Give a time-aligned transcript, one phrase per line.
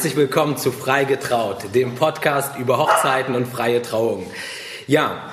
[0.00, 4.26] Herzlich willkommen zu Freigetraut, dem Podcast über Hochzeiten und freie Trauungen.
[4.86, 5.28] Ja,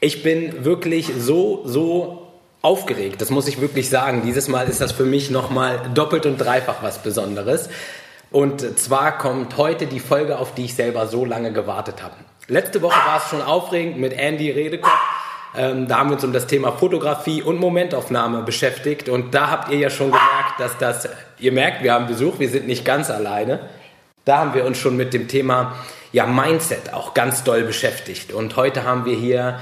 [0.00, 2.26] ich bin wirklich so, so
[2.62, 3.20] aufgeregt.
[3.20, 4.22] Das muss ich wirklich sagen.
[4.24, 7.68] Dieses Mal ist das für mich nochmal doppelt und dreifach was Besonderes.
[8.30, 12.14] Und zwar kommt heute die Folge, auf die ich selber so lange gewartet habe.
[12.48, 14.98] Letzte Woche war es schon aufregend mit Andy Redekopf.
[15.54, 19.10] Ähm, da haben wir uns um das Thema Fotografie und Momentaufnahme beschäftigt.
[19.10, 21.06] Und da habt ihr ja schon gemerkt, dass das,
[21.38, 23.68] ihr merkt, wir haben Besuch, wir sind nicht ganz alleine.
[24.30, 25.74] Da haben wir uns schon mit dem Thema
[26.12, 28.32] ja, Mindset auch ganz doll beschäftigt.
[28.32, 29.58] Und heute haben wir hier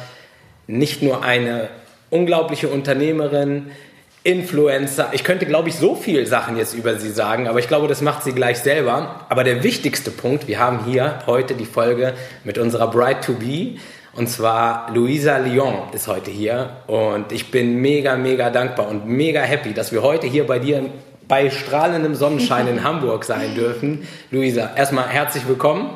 [0.66, 1.70] nicht nur eine
[2.10, 3.70] unglaubliche Unternehmerin,
[4.24, 5.08] Influencer.
[5.12, 8.02] Ich könnte, glaube ich, so viele Sachen jetzt über sie sagen, aber ich glaube, das
[8.02, 9.24] macht sie gleich selber.
[9.30, 12.12] Aber der wichtigste Punkt, wir haben hier heute die Folge
[12.44, 13.76] mit unserer Bride to Be.
[14.12, 16.76] Und zwar Luisa Lyon ist heute hier.
[16.86, 20.90] Und ich bin mega, mega dankbar und mega happy, dass wir heute hier bei dir
[21.28, 24.08] bei strahlendem Sonnenschein in Hamburg sein dürfen.
[24.30, 25.90] Luisa, erstmal herzlich willkommen.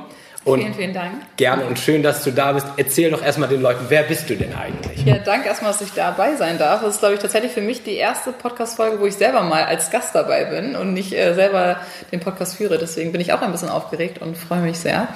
[0.44, 1.12] Und vielen, vielen Dank.
[1.36, 2.66] Gerne und schön, dass du da bist.
[2.76, 5.04] Erzähl doch erstmal den Leuten, wer bist du denn eigentlich?
[5.04, 6.80] Ja, danke erstmal, dass ich dabei sein darf.
[6.80, 9.90] Das ist, glaube ich, tatsächlich für mich die erste Podcast-Folge, wo ich selber mal als
[9.90, 11.76] Gast dabei bin und nicht äh, selber
[12.10, 12.78] den Podcast führe.
[12.78, 15.06] Deswegen bin ich auch ein bisschen aufgeregt und freue mich sehr.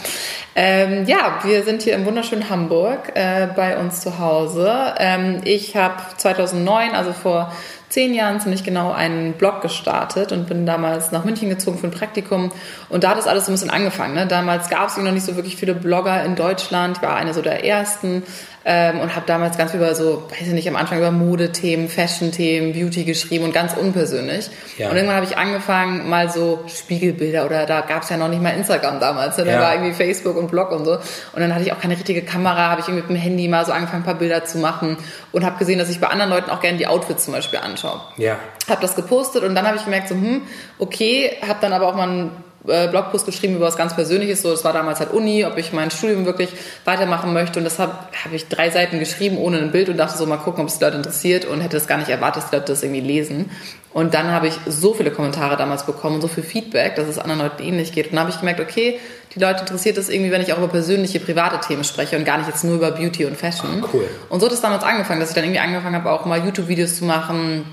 [0.55, 4.95] Ähm, ja, wir sind hier im wunderschönen Hamburg äh, bei uns zu Hause.
[4.99, 7.53] Ähm, ich habe 2009, also vor
[7.89, 11.93] zehn Jahren ziemlich genau einen Blog gestartet und bin damals nach München gezogen für ein
[11.93, 12.51] Praktikum.
[12.89, 14.15] Und da hat das alles so ein bisschen angefangen.
[14.15, 14.27] Ne?
[14.27, 16.99] Damals gab es noch nicht so wirklich viele Blogger in Deutschland.
[16.99, 18.23] Ich war eine so der ersten
[18.69, 22.73] ähm, und habe damals ganz über so, weiß ich nicht, am Anfang über Modethemen, Fashion-Themen,
[22.73, 24.51] Beauty geschrieben und ganz unpersönlich.
[24.77, 24.91] Ja.
[24.91, 28.43] Und irgendwann habe ich angefangen, mal so Spiegelbilder oder da gab es ja noch nicht
[28.43, 29.45] mal Instagram damals, ne?
[29.45, 29.61] da ja.
[29.61, 30.95] war irgendwie Facebook und Blog und so.
[30.95, 33.65] Und dann hatte ich auch keine richtige Kamera, habe ich irgendwie mit dem Handy mal
[33.65, 34.97] so angefangen, ein paar Bilder zu machen
[35.31, 38.01] und habe gesehen, dass ich bei anderen Leuten auch gerne die Outfits zum Beispiel anschaue.
[38.17, 38.37] Ja.
[38.69, 40.43] Habe das gepostet und dann habe ich gemerkt, so, hm,
[40.81, 42.31] okay, habe dann aber auch mal ein
[42.69, 44.43] äh, Blogpost geschrieben über was ganz Persönliches.
[44.43, 46.51] So, das war damals halt Uni, ob ich mein Studium wirklich
[46.85, 47.59] weitermachen möchte.
[47.59, 47.91] Und deshalb
[48.25, 50.79] habe ich drei Seiten geschrieben ohne ein Bild und dachte so, mal gucken, ob es
[50.79, 53.51] die Leute interessiert und hätte das gar nicht erwartet, dass die Leute das irgendwie lesen.
[53.93, 57.19] Und dann habe ich so viele Kommentare damals bekommen und so viel Feedback, dass es
[57.19, 58.07] anderen Leuten ähnlich geht.
[58.07, 58.99] Und dann habe ich gemerkt, okay,
[59.35, 62.39] die Leute interessiert das irgendwie, wenn ich auch über persönliche, private Themen spreche und gar
[62.39, 63.83] nicht jetzt nur über Beauty und Fashion.
[63.83, 64.09] Ah, cool.
[64.29, 66.97] Und so hat es damals angefangen, dass ich dann irgendwie angefangen habe, auch mal YouTube-Videos
[66.97, 67.65] zu machen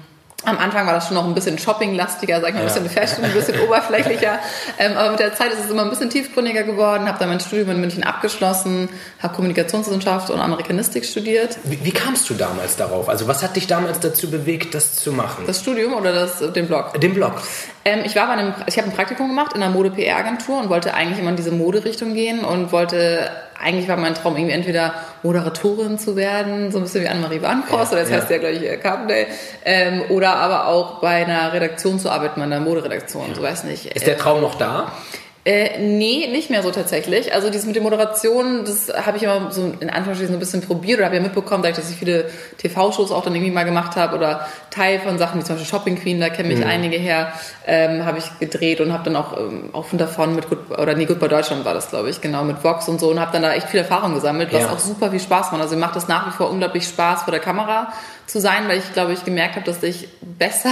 [0.45, 3.23] am Anfang war das schon noch ein bisschen shoppinglastiger, sag ich mal, ein bisschen Fashion,
[3.23, 4.39] ein bisschen oberflächlicher.
[4.77, 7.07] Ähm, aber mit der Zeit ist es immer ein bisschen tiefgründiger geworden.
[7.07, 8.89] Habe dann mein Studium in München abgeschlossen,
[9.21, 11.57] habe Kommunikationswissenschaft und Amerikanistik studiert.
[11.63, 13.09] Wie, wie, kamst du damals darauf?
[13.09, 15.45] Also was hat dich damals dazu bewegt, das zu machen?
[15.47, 16.99] Das Studium oder das, den Blog?
[16.99, 17.33] Den Blog.
[17.85, 20.93] Ähm, ich war bei einem, ich habe ein Praktikum gemacht in einer Mode-PR-Agentur und wollte
[20.93, 23.29] eigentlich immer in diese Moderichtung gehen und wollte
[23.61, 24.93] eigentlich war mein Traum irgendwie entweder
[25.23, 28.17] Moderatorin zu werden, so ein bisschen wie Anne-Marie Warnkross, ja, oder das ja.
[28.17, 29.27] heißt ja gleich äh, Carpendale,
[29.65, 33.35] ähm, oder aber auch bei einer Redaktion zu arbeiten, bei einer Moderedaktion, ja.
[33.35, 33.87] so weiß nicht.
[33.87, 34.91] Ist der Traum noch da?
[35.45, 37.33] Äh, nee, nicht mehr so tatsächlich.
[37.33, 40.61] Also dieses mit der Moderation, das habe ich immer so in Anführungsstrichen so ein bisschen
[40.61, 43.97] probiert oder habe ja mitbekommen, dadurch, dass ich viele TV-Shows auch dann irgendwie mal gemacht
[43.97, 46.65] habe oder Teil von Sachen wie zum Beispiel Shopping Queen, da kennen mich mhm.
[46.67, 47.33] einige her,
[47.67, 50.95] ähm, habe ich gedreht und habe dann auch ähm, auf und davon mit Good, oder
[50.95, 53.31] nee, Good bei Deutschland war das, glaube ich, genau, mit Vox und so und habe
[53.31, 54.69] dann da echt viel Erfahrung gesammelt, was ja.
[54.71, 55.61] auch super viel Spaß macht.
[55.61, 57.93] Also mir macht das nach wie vor unglaublich Spaß, vor der Kamera
[58.25, 60.71] zu sein, weil ich, glaube ich, gemerkt habe, dass ich besser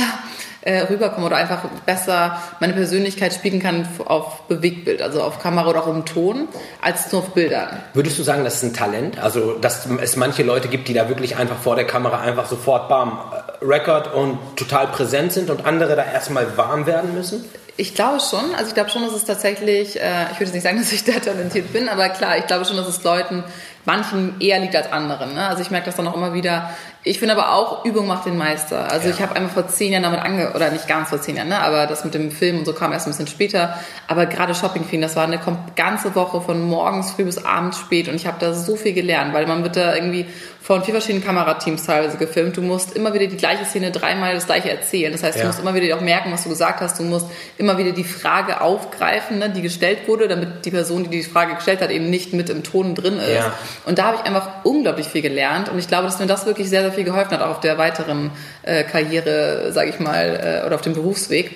[0.62, 5.84] äh, rüberkomme oder einfach besser meine Persönlichkeit spiegeln kann auf Bewegtbild, also auf Kamera oder
[5.84, 6.48] auch im Ton,
[6.82, 7.80] als nur auf Bildern.
[7.94, 9.20] Würdest du sagen, das ist ein Talent?
[9.20, 12.90] Also, dass es manche Leute gibt, die da wirklich einfach vor der Kamera einfach sofort
[12.90, 17.44] bam, äh, Record und total präsent sind und andere da erstmal warm werden müssen?
[17.78, 18.54] Ich glaube schon.
[18.56, 21.14] Also ich glaube schon, dass es tatsächlich, äh, ich würde nicht sagen, dass ich da
[21.14, 23.44] talentiert bin, aber klar, ich glaube schon, dass es Leuten,
[23.86, 25.34] manchen eher liegt als anderen.
[25.34, 25.48] Ne?
[25.48, 26.70] Also ich merke das dann auch immer wieder,
[27.04, 28.92] ich finde aber auch, Übung macht den Meister.
[28.92, 29.16] Also ja.
[29.16, 30.54] ich habe einmal vor zehn Jahren damit ange...
[30.54, 31.60] oder nicht ganz vor zehn Jahren, ne?
[31.60, 33.80] aber das mit dem Film und so kam erst ein bisschen später.
[34.08, 35.40] Aber gerade Shopping Queen, das war eine
[35.76, 39.34] ganze Woche von morgens früh bis abends spät und ich habe da so viel gelernt,
[39.34, 40.28] weil man wird da irgendwie
[40.62, 42.56] von vier verschiedenen Kamerateams teilweise gefilmt.
[42.56, 45.12] Du musst immer wieder die gleiche Szene dreimal das gleiche erzählen.
[45.12, 45.42] Das heißt, ja.
[45.42, 47.00] du musst immer wieder auch merken, was du gesagt hast.
[47.00, 47.26] Du musst
[47.58, 51.56] immer wieder die Frage aufgreifen, ne, die gestellt wurde, damit die Person, die die Frage
[51.56, 53.34] gestellt hat, eben nicht mit im Ton drin ist.
[53.34, 53.54] Ja.
[53.86, 56.70] Und da habe ich einfach unglaublich viel gelernt und ich glaube, dass mir das wirklich
[56.70, 58.30] sehr, sehr viel geholfen hat, auch auf der weiteren
[58.62, 61.52] äh, Karriere, sage ich mal, äh, oder auf dem Berufsweg.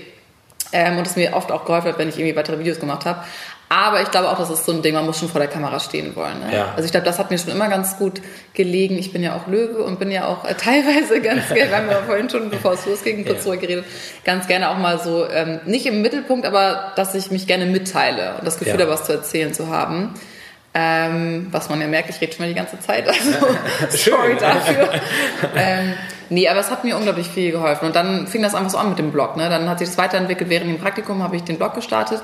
[0.71, 3.23] Ähm, und es mir oft auch geholfen hat, wenn ich irgendwie weitere Videos gemacht habe.
[3.75, 5.81] Aber ich glaube auch, das ist so ein Ding, man muss schon vor der Kamera
[5.81, 6.39] stehen wollen.
[6.39, 6.55] Ne?
[6.55, 6.73] Ja.
[6.77, 8.21] Also ich glaube, das hat mir schon immer ganz gut
[8.53, 8.97] gelegen.
[8.97, 11.89] Ich bin ja auch Löwe und bin ja auch äh, teilweise ganz gerne, wir haben
[11.89, 13.43] ja vorhin schon, bevor es losging, kurz ja.
[13.43, 13.85] drüber geredet,
[14.23, 18.35] ganz gerne auch mal so, ähm, nicht im Mittelpunkt, aber dass ich mich gerne mitteile
[18.39, 18.85] und das Gefühl ja.
[18.85, 20.13] da was zu erzählen zu haben.
[20.73, 23.31] Ähm, was man ja merkt, ich rede schon mal die ganze Zeit, also
[23.89, 24.89] sorry dafür.
[25.53, 25.95] ähm,
[26.29, 27.87] nee, aber es hat mir unglaublich viel geholfen.
[27.87, 29.35] Und dann fing das einfach so an mit dem Blog.
[29.35, 29.49] Ne?
[29.49, 30.49] Dann hat sich das weiterentwickelt.
[30.49, 32.21] Während dem Praktikum habe ich den Blog gestartet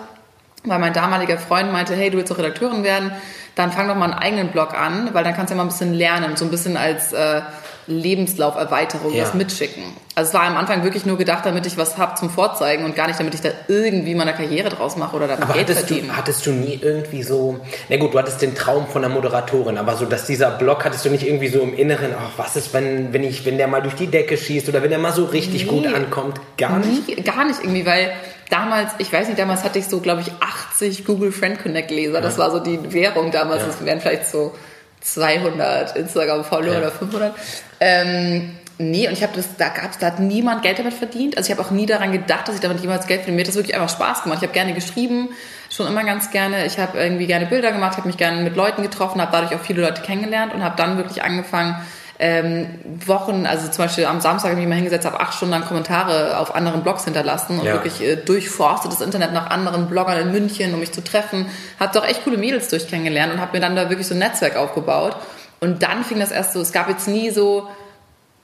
[0.63, 3.11] weil mein damaliger Freund meinte, hey, du willst doch Redakteurin werden,
[3.55, 5.69] dann fang doch mal einen eigenen Blog an, weil dann kannst du ja mal ein
[5.69, 7.41] bisschen lernen, so ein bisschen als äh,
[7.87, 9.23] Lebenslauferweiterung Ja.
[9.23, 9.83] was mitschicken.
[10.15, 12.95] Also es war am Anfang wirklich nur gedacht, damit ich was hab zum Vorzeigen und
[12.95, 15.87] gar nicht, damit ich da irgendwie meine Karriere draus mache oder damit Aber Geld hattest
[15.87, 16.07] verdiene.
[16.09, 17.59] du, hattest du nie irgendwie so,
[17.89, 21.05] na gut, du hattest den Traum von der Moderatorin, aber so, dass dieser Blog, hattest
[21.05, 23.81] du nicht irgendwie so im Inneren, ach, was ist, wenn, wenn ich, wenn der mal
[23.81, 25.93] durch die Decke schießt oder wenn der mal so richtig gut Nee.
[25.95, 26.39] ankommt?
[26.57, 27.07] Gar nicht?
[27.07, 28.11] Nie, gar nicht irgendwie, weil
[28.49, 32.19] damals, ich weiß nicht, damals hatte ich so, glaube ich, 80 Google Friend Connect Leser.
[32.19, 33.61] Das war so die Währung damals.
[33.61, 33.67] Ja.
[33.67, 34.53] Das wären vielleicht so
[35.01, 36.79] 200 Instagram-Follower Ja.
[36.79, 37.33] oder 500.
[37.79, 41.37] Ähm, nee, und ich habe das, da gab's, da hat niemand Geld damit verdient.
[41.37, 43.37] Also ich habe auch nie daran gedacht, dass ich damit jemals Geld verdiene.
[43.37, 44.39] Mir hat das wirklich einfach Spaß gemacht.
[44.41, 45.29] Ich habe gerne geschrieben,
[45.69, 46.65] schon immer ganz gerne.
[46.65, 49.63] Ich habe irgendwie gerne Bilder gemacht, habe mich gerne mit Leuten getroffen, habe dadurch auch
[49.63, 51.75] viele Leute kennengelernt und habe dann wirklich angefangen,
[52.21, 52.67] ähm,
[53.05, 55.65] Wochen, also zum Beispiel am Samstag habe ich mich mal hingesetzt, habe acht Stunden lang
[55.65, 57.73] Kommentare auf anderen Blogs hinterlassen und Ja.
[57.73, 61.47] wirklich äh, durchforstet das Internet nach anderen Bloggern in München, um mich zu treffen.
[61.79, 64.19] Habe doch echt coole Mädels durch kennengelernt und habe mir dann da wirklich so ein
[64.19, 65.15] Netzwerk aufgebaut.
[65.59, 67.67] Und dann fing das erst so, es gab jetzt nie so,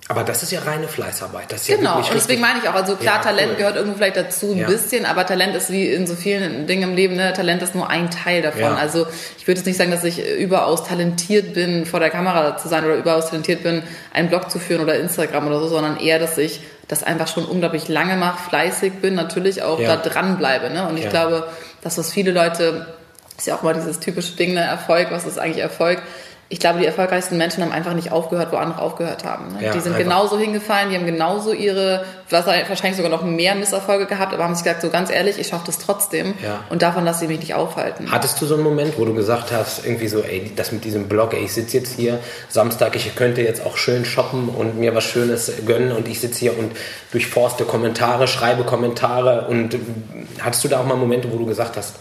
[0.09, 1.51] Aber das ist ja reine Fleißarbeit.
[1.51, 3.55] Das ist ja Genau, wirklich und deswegen meine ich auch, also klar, Ja, Talent cool.
[3.57, 4.67] gehört irgendwo vielleicht dazu ein Ja.
[4.67, 7.33] bisschen, aber Talent ist wie in so vielen Dingen im Leben, ne?
[7.33, 8.61] Talent ist nur ein Teil davon.
[8.61, 8.75] Ja.
[8.75, 9.05] Also
[9.37, 12.85] ich würde jetzt nicht sagen, dass ich überaus talentiert bin, vor der Kamera zu sein
[12.85, 13.83] oder überaus talentiert bin,
[14.13, 17.43] einen Blog zu führen oder Instagram oder so, sondern eher, dass ich das einfach schon
[17.43, 19.97] unglaublich lange mache, fleißig bin, natürlich auch Ja.
[19.97, 20.69] da dranbleibe.
[20.69, 20.87] Ne?
[20.87, 21.09] Und ich Ja.
[21.09, 21.49] glaube,
[21.81, 22.87] das, was viele Leute,
[23.37, 24.61] ist ja auch mal dieses typische Ding, ne?
[24.61, 26.01] Erfolg, was ist eigentlich Erfolg?
[26.49, 29.53] Ich glaube, die erfolgreichsten Menschen haben einfach nicht aufgehört, wo andere aufgehört haben.
[29.53, 29.65] Ne?
[29.65, 30.03] Ja, die sind einfach.
[30.05, 34.63] genauso hingefallen, die haben genauso ihre, wahrscheinlich sogar noch mehr Misserfolge gehabt, aber haben sich
[34.63, 36.63] gesagt, so ganz ehrlich, ich schaffe das trotzdem Ja.
[36.69, 38.09] und davon lasse ich mich nicht aufhalten.
[38.11, 41.09] Hattest du so einen Moment, wo du gesagt hast, irgendwie so, ey, das mit diesem
[41.09, 44.95] Blog, ey, ich sitze jetzt hier Samstag, ich könnte jetzt auch schön shoppen und mir
[44.95, 46.71] was Schönes gönnen und ich sitze hier und
[47.11, 49.75] durchforste Kommentare, schreibe Kommentare und
[50.39, 51.95] hattest du da auch mal Momente, wo du gesagt hast,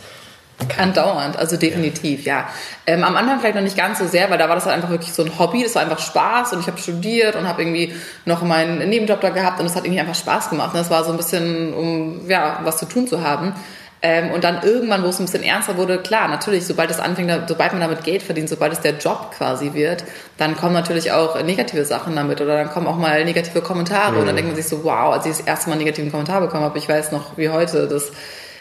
[0.79, 2.49] Andauernd, also definitiv, ja.
[2.87, 4.91] Ähm, am Anfang vielleicht noch nicht ganz so sehr, weil da war das halt einfach
[4.91, 7.95] wirklich so ein Hobby, das war einfach Spaß und ich habe studiert und habe irgendwie
[8.25, 10.73] noch meinen Nebenjob da gehabt und es hat irgendwie einfach Spaß gemacht.
[10.73, 13.55] Und das war so ein bisschen, um ja, was zu tun zu haben.
[14.03, 17.33] Ähm, und dann irgendwann, wo es ein bisschen ernster wurde, klar, natürlich, sobald es anfängt,
[17.49, 20.05] sobald man damit Geld verdient, sobald es der Job quasi wird,
[20.37, 24.27] dann kommen natürlich auch negative Sachen damit oder dann kommen auch mal negative Kommentare und
[24.27, 26.65] dann denkt man sich so, wow, als ich das erste Mal einen negativen Kommentar bekommen
[26.65, 28.13] habe, ich weiß noch wie heute, das,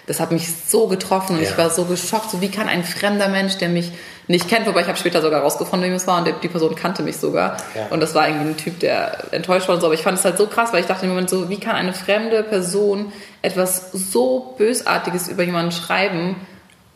[0.08, 1.50] das hat mich so getroffen und Ja.
[1.50, 3.92] ich war so geschockt, so wie kann ein fremder Mensch, der mich
[4.28, 7.04] nicht kennt, wobei ich habe später sogar rausgefunden, wem es war und die Person kannte
[7.04, 7.88] mich sogar Ja.
[7.90, 10.26] und das war irgendwie ein Typ, der enttäuscht war und so, aber ich fand es
[10.26, 13.12] halt so krass, weil ich dachte im Moment so, wie kann eine fremde Person
[13.42, 16.36] etwas so Bösartiges über jemanden schreiben,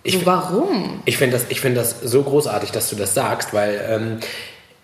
[0.06, 1.02] so warum?
[1.06, 4.18] Ich finde das, ich finde das so großartig, dass du das sagst, weil ähm,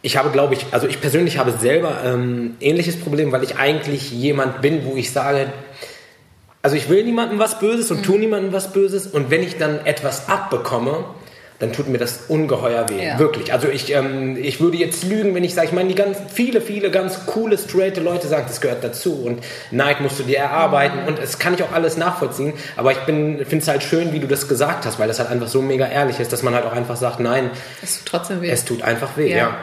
[0.02, 4.12] ich habe, glaube ich, also ich persönlich habe selber ähm, ähnliches Problem, weil ich eigentlich
[4.12, 5.48] jemand bin, wo ich sage,
[6.66, 9.86] also ich will niemandem was Böses und tue niemandem was Böses und wenn ich dann
[9.86, 11.06] etwas abbekomme,
[11.60, 13.06] dann tut mir das ungeheuer weh.
[13.06, 13.20] Ja.
[13.20, 13.54] Wirklich.
[13.54, 16.62] Also ich, ähm, ich würde jetzt lügen, wenn ich sage, ich meine, die ganz, viele,
[16.62, 21.08] viele ganz coole, straighte Leute sagen, das gehört dazu und Neid musst du dir erarbeiten
[21.08, 24.26] und es kann ich auch alles nachvollziehen, aber ich finde es halt schön, wie du
[24.26, 26.74] das gesagt hast, weil das halt einfach so mega ehrlich ist, dass man halt auch
[26.74, 27.52] einfach sagt, nein,
[27.84, 28.50] Es tut trotzdem weh.
[28.50, 29.56] es tut einfach weh, ja.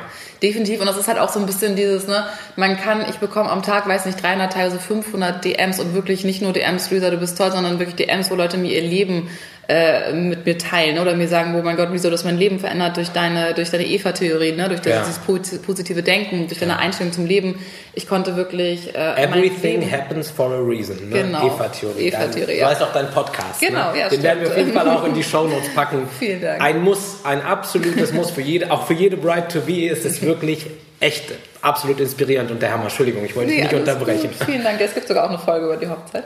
[0.42, 0.80] Definitiv.
[0.80, 3.62] Und das ist halt auch so ein bisschen dieses, ne, man kann, ich bekomme am
[3.62, 7.38] Tag, weiß nicht, 300, teilweise 500 DMs und wirklich nicht nur DMs, Luisa, du bist
[7.38, 9.28] toll, sondern wirklich DMs, wo Leute mir ihr Leben
[9.68, 12.96] äh, mit mir teilen oder mir sagen, oh mein Gott, wieso das mein Leben verändert
[12.96, 15.00] durch deine, durch deine Eva-Theorie, ne, durch das, Ja.
[15.00, 17.58] dieses posi- positive Denken, durch deine Einstellung zum Leben.
[17.94, 20.96] Ich konnte wirklich äh, Everything happens for a reason.
[21.08, 21.22] Ne?
[21.22, 21.46] Genau.
[21.46, 22.08] Eva-Theorie.
[22.08, 22.64] Eva-Theorie, ja.
[22.64, 23.60] Du heißt auch dein Podcast.
[23.60, 24.00] Genau, ne?
[24.00, 24.66] ja, Den werden wir auf stimmt.
[24.68, 26.08] jeden Fall auch in die Shownotes packen.
[26.18, 26.60] Vielen Dank.
[26.60, 30.22] Ein Muss, ein absolutes Muss für jede, auch für jede Bride to be ist es
[30.22, 30.66] wirklich
[31.00, 31.24] echt
[31.62, 32.84] absolut inspirierend und der Hammer.
[32.84, 34.30] Entschuldigung, ich wollte dich Nee, nicht alles unterbrechen.
[34.30, 34.44] Gut.
[34.46, 34.80] Vielen Dank.
[34.80, 36.24] Es gibt sogar auch eine Folge über die Hochzeit.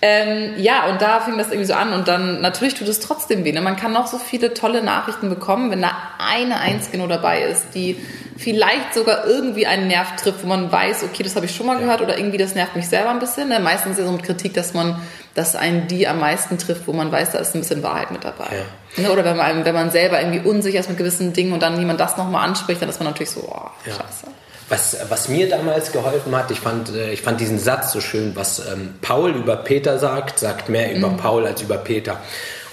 [0.00, 3.44] Ähm, ja, und da fing das irgendwie so an und dann natürlich tut es trotzdem
[3.44, 3.50] weh.
[3.50, 3.60] Ne?
[3.60, 7.74] Man kann noch so viele tolle Nachrichten bekommen, wenn da eine einzige nur dabei ist,
[7.74, 7.96] die
[8.36, 11.78] vielleicht sogar irgendwie einen Nerv trifft, wo man weiß, okay, das habe ich schon mal
[11.78, 13.48] gehört oder irgendwie das nervt mich selber ein bisschen.
[13.48, 13.58] Ne?
[13.58, 15.02] Meistens ist es so mit Kritik, dass man,
[15.34, 18.22] dass einen die am meisten trifft, wo man weiß, da ist ein bisschen Wahrheit mit
[18.22, 18.46] dabei.
[18.96, 19.10] Ne?
[19.10, 21.98] Oder wenn man, wenn man selber irgendwie unsicher ist mit gewissen Dingen und dann jemand
[21.98, 24.28] das nochmal anspricht, dann ist man natürlich so, oh, scheiße.
[24.68, 28.32] Was, was mir damals geholfen hat, ich fand, äh, ich fand diesen Satz so schön,
[28.34, 32.20] was ähm, Paul über Peter sagt, sagt mehr über Paul als über Peter.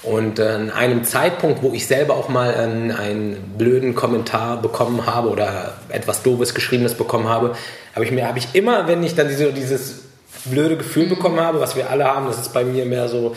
[0.02, 5.06] Und äh, an einem Zeitpunkt, wo ich selber auch mal ähm, einen blöden Kommentar bekommen
[5.06, 7.56] habe oder etwas Doofes Geschriebenes bekommen habe,
[7.94, 10.02] habe ich mir, habe ich immer, wenn ich dann diese, dieses
[10.44, 13.34] blöde Gefühl bekommen habe, was wir alle haben, das ist bei mir mehr so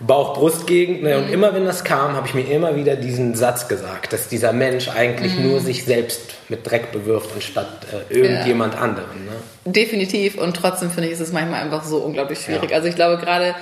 [0.00, 1.02] Bauch-Brust-Gegend.
[1.02, 1.18] Ne?
[1.18, 4.52] Und immer wenn das kam, habe ich mir immer wieder diesen Satz gesagt, dass dieser
[4.52, 9.24] Mensch eigentlich nur sich selbst mit Dreck bewirft, anstatt äh, irgendjemand anderen.
[9.26, 9.72] Ne?
[9.72, 12.70] Definitiv und trotzdem finde ich, ist es manchmal einfach so unglaublich schwierig.
[12.70, 12.76] Ja.
[12.76, 13.56] Also ich glaube gerade,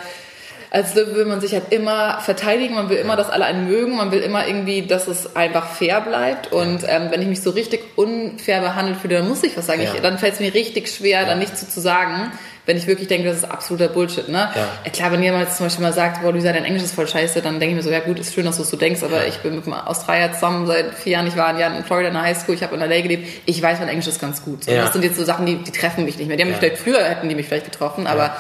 [0.71, 3.97] als Löwe will man sich halt immer verteidigen, man will immer, dass alle einen mögen,
[3.97, 6.53] man will immer irgendwie, dass es einfach fair bleibt.
[6.53, 9.81] Und ähm, wenn ich mich so richtig unfair behandelt fühle, dann muss ich was sagen.
[9.81, 9.95] Ja.
[9.95, 12.31] Ich, dann fällt es mir richtig schwer, dann nichts zu, zu sagen,
[12.67, 14.29] wenn ich wirklich denke, das ist absoluter Bullshit.
[14.29, 14.51] Ne?
[14.55, 14.69] Ja.
[14.85, 17.41] Äh, Klar, wenn jemand zum Beispiel mal sagt, boah, Luisa, dein Englisch ist voll scheiße,
[17.41, 19.27] dann denke ich mir so, ja gut, ist schön, dass du es so denkst, aber
[19.27, 22.09] ich bin mit einem Australier zusammen seit vier Jahren, ich war ein Jahr in Florida
[22.09, 23.01] in der Highschool, ich habe in L.A.
[23.01, 24.65] gelebt, ich weiß, mein Englisch ist ganz gut.
[24.65, 24.83] So, Ja.
[24.83, 26.37] Das sind jetzt so Sachen, die, die treffen mich nicht mehr.
[26.37, 28.37] Die haben mich vielleicht früher, hätten die mich vielleicht getroffen, aber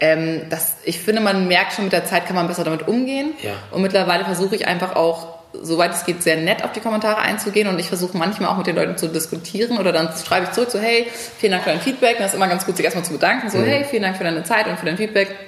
[0.00, 3.32] ähm, das, ich finde, man merkt schon mit der Zeit, kann man besser damit umgehen.
[3.42, 3.52] Ja.
[3.70, 7.68] Und mittlerweile versuche ich einfach auch, soweit es geht, sehr nett auf die Kommentare einzugehen.
[7.68, 10.70] Und ich versuche manchmal auch mit den Leuten zu diskutieren oder dann schreibe ich zurück
[10.70, 11.06] so, hey,
[11.38, 12.16] vielen Dank für dein Feedback.
[12.16, 13.50] Und das ist immer ganz gut, sich erstmal zu bedanken.
[13.50, 15.47] So, hey, vielen Dank für deine Zeit und für dein Feedback.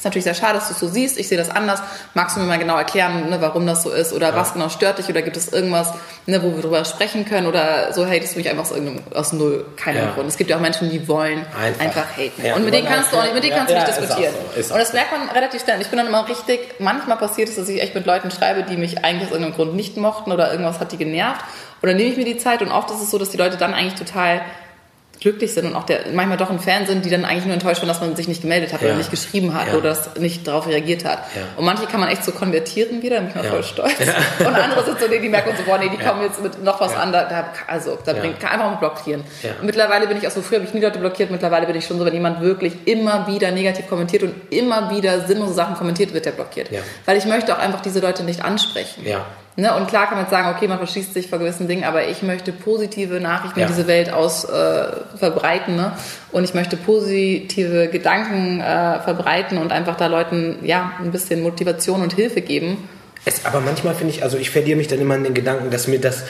[0.00, 1.18] Ist natürlich sehr schade, dass du es so siehst.
[1.18, 1.82] Ich sehe das anders.
[2.14, 4.14] Magst du mir mal genau erklären, ne, warum das so ist?
[4.14, 5.10] Oder was genau stört dich?
[5.10, 5.92] Oder gibt es irgendwas,
[6.24, 7.46] ne, wo wir drüber sprechen können?
[7.46, 10.10] Oder so hatest du mich einfach aus irgendeinem, aus null, keinem Ja.
[10.12, 10.26] Grund.
[10.26, 11.84] Es gibt ja auch Menschen, die wollen Einfach.
[11.84, 12.42] einfach, haten.
[12.42, 13.94] Ja, und mit denen kannst du auch nicht, mit denen ja, kannst du nicht ja,
[14.00, 14.34] diskutieren.
[14.62, 15.82] so, und das merkt man relativ schnell.
[15.82, 18.78] Ich bin dann immer richtig, manchmal passiert es, dass ich echt mit Leuten schreibe, die
[18.78, 21.44] mich eigentlich aus irgendeinem Grund nicht mochten oder irgendwas hat die genervt.
[21.82, 23.58] Und dann nehme ich mir die Zeit und oft ist es so, dass die Leute
[23.58, 24.40] dann eigentlich total
[25.20, 27.80] glücklich sind und auch der, manchmal doch ein Fan sind, die dann eigentlich nur enttäuscht
[27.82, 28.88] waren, dass man sich nicht gemeldet hat Ja.
[28.88, 29.74] oder nicht geschrieben hat Ja.
[29.74, 31.18] oder das nicht darauf reagiert hat.
[31.36, 31.42] Ja.
[31.56, 33.92] Und manche kann man echt so konvertieren wieder, da bin ich mal voll stolz.
[34.38, 36.80] Und andere sind so, nee, die merken so, boah, nee, die kommen jetzt mit noch
[36.80, 36.92] was.
[36.92, 39.22] Da, also, da bringt, kann einfach mal blockieren.
[39.62, 41.98] Mittlerweile bin ich auch so, früher habe ich nie Leute blockiert, mittlerweile bin ich schon
[41.98, 46.24] so, wenn jemand wirklich immer wieder negativ kommentiert und immer wieder sinnlose Sachen kommentiert, wird
[46.24, 46.70] der blockiert.
[46.70, 46.80] Ja.
[47.04, 49.06] Weil ich möchte auch einfach diese Leute nicht ansprechen.
[49.60, 49.74] Ne?
[49.74, 52.22] Und klar kann man jetzt sagen, okay, man verschließt sich vor gewissen Dingen, aber ich
[52.22, 53.66] möchte positive Nachrichten Ja.
[53.66, 54.84] in diese Welt aus äh,
[55.16, 55.76] verbreiten.
[55.76, 55.92] Ne?
[56.32, 62.02] Und ich möchte positive Gedanken äh, verbreiten und einfach da Leuten ja ein bisschen Motivation
[62.02, 62.88] und Hilfe geben.
[63.24, 65.86] Es, aber manchmal finde ich, also ich verliere mich dann immer in den Gedanken, dass
[65.88, 66.24] mir das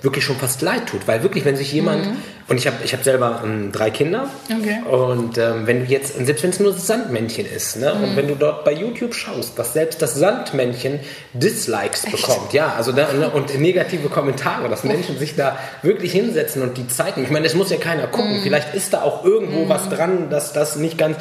[0.00, 2.06] wirklich schon fast leid tut, weil wirklich, wenn sich jemand
[2.48, 4.28] und ich habe ich habe selber ähm, drei Kinder.
[4.50, 4.80] Okay.
[4.90, 8.28] und ähm, wenn du jetzt selbst wenn es nur das Sandmännchen ist, ne, und wenn
[8.28, 11.00] du dort bei YouTube schaust, dass selbst das Sandmännchen
[11.34, 16.62] Dislikes bekommt, ja, also da, ne, und negative Kommentare, dass Menschen sich da wirklich hinsetzen
[16.62, 17.22] und die zeigen.
[17.22, 20.52] Ich meine, es muss ja keiner gucken, vielleicht ist da auch irgendwo was dran, dass
[20.52, 21.16] das nicht ganz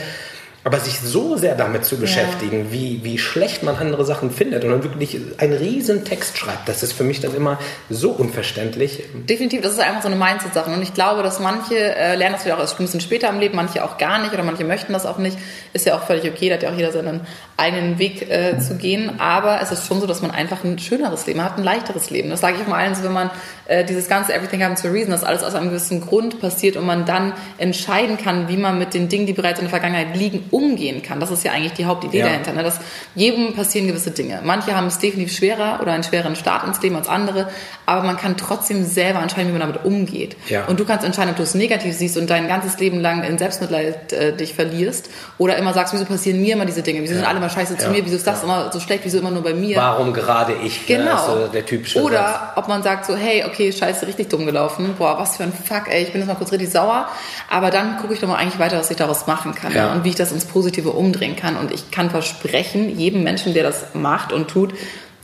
[0.63, 4.69] aber sich so sehr damit zu beschäftigen, wie, wie schlecht man andere Sachen findet und
[4.69, 7.57] dann wirklich einen riesen Text schreibt, das ist für mich dann immer
[7.89, 9.03] so unverständlich.
[9.27, 10.69] Definitiv, das ist einfach so eine Mindset-Sache.
[10.69, 13.39] Und ich glaube, dass manche äh, lernen das vielleicht auch erst ein bisschen später im
[13.39, 15.37] Leben, manche auch gar nicht oder manche möchten das auch nicht.
[15.73, 17.21] Ist ja auch völlig okay, da hat ja auch jeder seinen
[17.57, 19.19] eigenen Weg äh, zu gehen.
[19.19, 22.29] Aber es ist schon so, dass man einfach ein schöneres Leben hat, ein leichteres Leben.
[22.29, 23.31] Das sage ich auch mal allen so, wenn man
[23.65, 26.77] äh, dieses ganze Everything happens for a reason, dass alles aus einem gewissen Grund passiert
[26.77, 30.15] und man dann entscheiden kann, wie man mit den Dingen, die bereits in der Vergangenheit
[30.15, 31.19] liegen, umgehen kann.
[31.19, 32.27] Das ist ja eigentlich die Hauptidee Ja.
[32.27, 32.53] dahinter.
[32.53, 32.63] Ne?
[32.63, 32.79] Dass
[33.15, 34.41] jedem passieren gewisse Dinge.
[34.43, 37.47] Manche haben es definitiv schwerer oder einen schwereren Start ins Leben als andere,
[37.85, 40.35] aber man kann trotzdem selber entscheiden, wie man damit umgeht.
[40.49, 40.65] Ja.
[40.65, 43.37] Und du kannst entscheiden, ob du es negativ siehst und dein ganzes Leben lang in
[43.37, 47.01] Selbstmitleid äh, dich verlierst oder immer sagst, wieso passieren mir immer diese Dinge?
[47.01, 47.91] Wieso sind alle mal scheiße zu Ja.
[47.91, 48.05] mir?
[48.05, 49.05] Wieso ist das immer so schlecht?
[49.05, 49.77] Wieso immer nur bei mir?
[49.77, 50.87] Warum gerade ich?
[50.89, 50.97] Ne?
[50.97, 51.25] Genau.
[51.25, 52.03] So der typische Satz.
[52.05, 54.95] Oder ob man sagt so, hey, okay, scheiße, richtig dumm gelaufen.
[54.97, 57.07] Boah, was für ein Fuck, ey, ich bin jetzt mal kurz richtig sauer.
[57.49, 59.91] Aber dann gucke ich doch mal eigentlich weiter, was ich daraus machen kann Ja.
[59.93, 61.57] und wie ich das ins Positive umdrehen kann.
[61.57, 64.73] Und ich kann versprechen, jedem Menschen, der das macht und tut,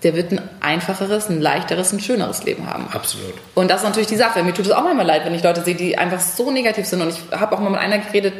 [0.03, 2.87] der wird ein einfacheres, ein leichteres, ein schöneres Leben haben.
[2.91, 3.33] Absolut.
[3.55, 4.43] Und das ist natürlich die Sache.
[4.43, 7.01] Mir tut es auch manchmal leid, wenn ich Leute sehe, die einfach so negativ sind.
[7.01, 8.33] Und ich habe auch mal mit einer geredet,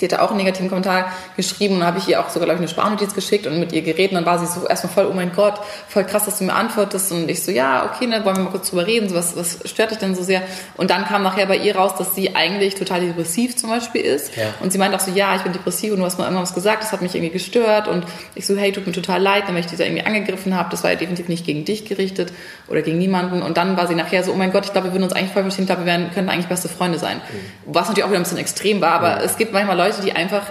[0.00, 2.60] die hatte auch einen negativen Kommentar geschrieben und habe ich ihr auch sogar, glaube ich,
[2.60, 4.12] eine Sprachnotiz geschickt und mit ihr geredet.
[4.12, 6.54] Und dann war sie so erstmal voll, oh mein Gott, voll krass, dass du mir
[6.54, 7.12] antwortest.
[7.12, 9.08] Und ich so, ja, okay, dann wollen wir mal kurz drüber reden.
[9.08, 10.42] So, was, was stört dich denn so sehr?
[10.76, 14.36] Und dann kam nachher bei ihr raus, dass sie eigentlich total depressiv zum Beispiel ist.
[14.36, 14.44] Ja.
[14.60, 16.82] Und sie meinte auch so, ja, ich bin depressiv und du hast mal irgendwas gesagt,
[16.82, 17.88] das hat mich irgendwie gestört.
[17.88, 18.04] Und
[18.34, 20.70] ich so, hey, tut mir total leid, wenn ich dich da irgendwie angegriffen habe.
[20.70, 22.32] Das war ja definitiv nicht gegen dich gerichtet
[22.68, 23.42] oder gegen niemanden.
[23.42, 25.32] Und dann war sie nachher so, oh mein Gott, ich glaube, wir würden uns eigentlich
[25.32, 25.64] voll verstehen.
[25.64, 27.18] Ich glaube, wir wären, könnten eigentlich beste Freunde sein.
[27.18, 27.74] Mhm.
[27.74, 30.42] Was natürlich auch wieder ein bisschen extrem war, aber es gibt manchmal Leute, die einfach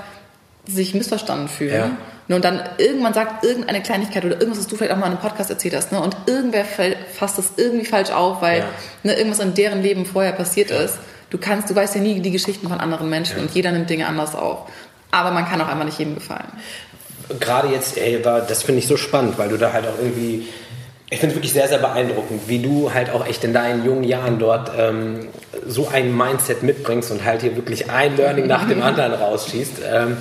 [0.67, 1.73] sich missverstanden fühlen.
[1.73, 1.91] Ja.
[2.27, 5.13] Ne, Und dann irgendwann sagt irgendeine Kleinigkeit oder irgendwas, was du vielleicht auch mal in
[5.13, 5.99] einem Podcast erzählt hast, ne?
[6.01, 8.65] und irgendwer fasst das irgendwie falsch auf, weil Ja.
[9.03, 10.99] ne, irgendwas in deren Leben vorher passiert ist.
[11.31, 14.05] Du kannst, du weißt ja nie die Geschichten von anderen Menschen und jeder nimmt Dinge
[14.07, 14.69] anders auf.
[15.11, 16.51] Aber man kann auch einfach nicht jedem gefallen.
[17.39, 20.47] Gerade jetzt, ey, da- das finde ich so spannend, weil du da halt auch irgendwie,
[21.11, 24.03] ich finde es wirklich sehr, sehr beeindruckend, wie du halt auch echt in deinen jungen
[24.03, 25.27] Jahren dort ähm,
[25.65, 29.81] so ein Mindset mitbringst und halt hier wirklich ein Learning nach dem anderen rausschießt.
[29.91, 30.17] Ähm,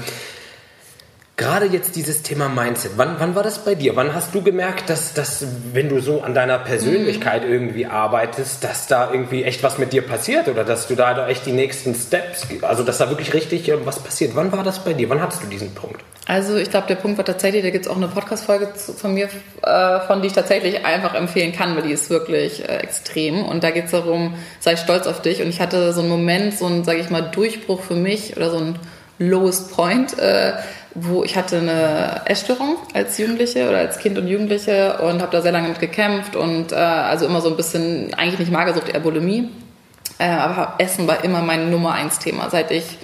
[1.38, 2.90] Gerade jetzt dieses Thema Mindset.
[2.96, 3.94] Wann, wann war das bei dir?
[3.94, 8.88] Wann hast du gemerkt, dass, dass, wenn du so an deiner Persönlichkeit irgendwie arbeitest, dass
[8.88, 12.48] da irgendwie echt was mit dir passiert oder dass du da, echt die nächsten Steps,
[12.62, 14.34] also dass da wirklich richtig äh, was passiert?
[14.34, 15.08] Wann war das bei dir?
[15.10, 16.00] Wann hattest du diesen Punkt?
[16.26, 19.28] Also ich glaube, der Punkt war tatsächlich, da gibt es auch eine Podcast-Folge von mir,
[19.62, 23.44] äh, von die ich tatsächlich einfach empfehlen kann, weil die ist wirklich äh, extrem.
[23.44, 25.40] Und da geht es darum, sei stolz auf dich.
[25.40, 28.50] Und ich hatte so einen Moment, so einen, sage ich mal, Durchbruch für mich oder
[28.50, 28.78] so ein
[29.18, 30.54] lowest point, äh,
[30.94, 35.42] wo ich hatte eine Essstörung als Jugendliche oder als Kind und Jugendliche und habe da
[35.42, 39.00] sehr lange mit gekämpft und äh, also immer so ein bisschen, eigentlich nicht Magersucht, eher
[39.00, 39.50] Bulimie.
[40.18, 42.98] Äh, aber Essen war immer mein Nummer eins Thema, seit ich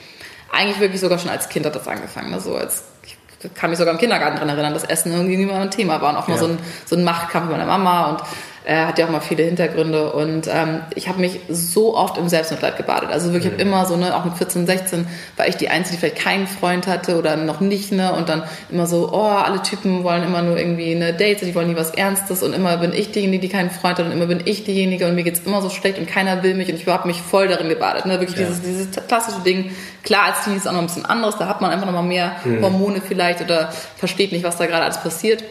[0.53, 2.31] eigentlich wirklich sogar schon als Kind hat das angefangen.
[2.31, 2.41] Ne?
[2.41, 3.17] So als ich
[3.55, 6.17] kann mich sogar im Kindergarten daran erinnern, dass Essen irgendwie immer ein Thema war und
[6.17, 8.23] auch mal so, ein, so ein Machtkampf mit meiner Mama und
[8.67, 12.31] er hat ja auch mal viele Hintergründe und ähm, ich habe mich so oft im
[12.31, 13.11] Selbstmitleid gebadet.
[13.11, 13.59] Also wirklich mhm.
[13.59, 15.07] immer so, ne, auch mit 14, 16
[15.37, 18.43] war ich die Einzige, die vielleicht keinen Freund hatte oder noch nicht, ne, und dann
[18.71, 21.91] immer so, oh, alle Typen wollen immer nur irgendwie eine Date, die wollen nie was
[21.91, 25.07] Ernstes und immer bin ich diejenige, die keinen Freund hat und immer bin ich diejenige
[25.07, 27.49] und mir geht's immer so schlecht und keiner will mich und ich habe mich voll
[27.49, 28.47] darin gebadet, ne, wirklich ja.
[28.47, 29.73] dieses, dieses klassische Ding.
[30.03, 32.03] Klar, als Teenie ist auch noch ein bisschen anderes, da hat man einfach noch mal
[32.03, 32.63] mehr mhm.
[32.63, 35.45] Hormone vielleicht oder versteht nicht, was da gerade alles passiert.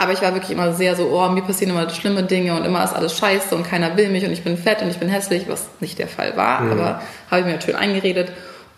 [0.00, 2.82] Aber ich war wirklich immer sehr so, oh, mir passieren immer schlimme Dinge und immer
[2.82, 5.46] ist alles scheiße und keiner will mich und ich bin fett und ich bin hässlich,
[5.46, 6.72] was nicht der Fall war, mhm.
[6.72, 8.32] aber habe ich mir schön eingeredet.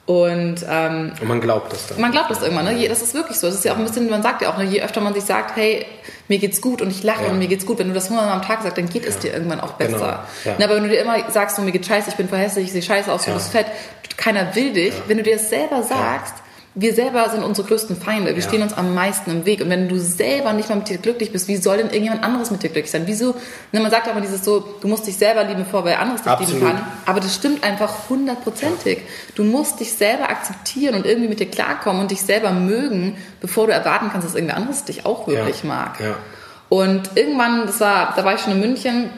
[0.05, 2.00] Und, ähm, und man glaubt das dann.
[2.00, 2.88] Man glaubt das irgendwann, ne?
[2.88, 3.47] Das ist wirklich so.
[3.47, 4.64] Das ist ja auch ein bisschen, man sagt ja auch, ne?
[4.64, 5.87] je öfter man sich sagt, hey,
[6.26, 7.31] mir geht's gut und ich lache ja.
[7.31, 9.11] und mir geht's gut, wenn du das hundertmal am Tag sagst, dann geht ja.
[9.11, 10.26] es dir irgendwann auch besser.
[10.43, 10.57] Genau.
[10.57, 10.57] Ja.
[10.59, 12.73] Na, aber wenn du dir immer sagst, so, mir geht scheiße, ich bin verhässlich, ich
[12.73, 13.67] sehe scheiße aus, du bist fett,
[14.17, 16.35] keiner will dich, wenn du dir das selber sagst,
[16.75, 18.35] wir selber sind unsere größten Feinde.
[18.35, 18.49] Wir ja.
[18.49, 19.61] stehen uns am meisten im Weg.
[19.61, 22.50] Und wenn du selber nicht mal mit dir glücklich bist, wie soll denn irgendjemand anderes
[22.50, 23.02] mit dir glücklich sein?
[23.05, 23.35] Wieso?
[23.73, 26.33] Ne, man sagt aber dieses so, du musst dich selber lieben, bevor wer anderes dich
[26.33, 26.55] Absolut.
[26.55, 26.83] lieben kann.
[27.05, 28.99] Aber das stimmt einfach hundertprozentig.
[28.99, 29.05] Ja.
[29.35, 33.67] Du musst dich selber akzeptieren und irgendwie mit dir klarkommen und dich selber mögen, bevor
[33.67, 35.69] du erwarten kannst, dass irgendwer anderes dich auch wirklich ja.
[35.69, 35.99] mag.
[36.71, 39.11] Und irgendwann, das war, da war ich schon in München,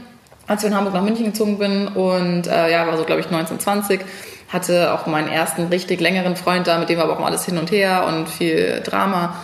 [0.49, 3.27] als ich von Hamburg nach München gezogen bin und äh, ja, war so glaube ich
[3.27, 4.01] 1920
[4.49, 7.45] hatte auch meinen ersten richtig längeren Freund da, mit dem war aber auch mal alles
[7.45, 9.35] hin und her und viel Drama.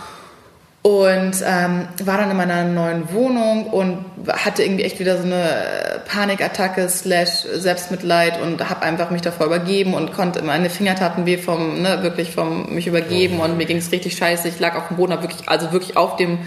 [0.83, 6.01] Und ähm, war dann in meiner neuen Wohnung und hatte irgendwie echt wieder so eine
[6.07, 11.37] Panikattacke slash Selbstmitleid und habe einfach mich davor übergeben und konnte meine Finger taten weh
[11.37, 14.47] vom, ne, wirklich vom mich übergeben und mir ging es richtig scheiße.
[14.47, 16.39] Ich lag auf dem Boden, hab wirklich, also wirklich auf dem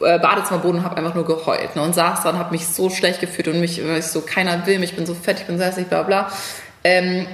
[0.00, 2.90] äh, Badezimmerboden und habe einfach nur geheult ne, und saß da und habe mich so
[2.90, 5.60] schlecht gefühlt und mich, ich so, keiner will mich, ich bin so fett, ich bin
[5.60, 6.32] hässlich, bla bla.
[6.82, 7.28] Ähm,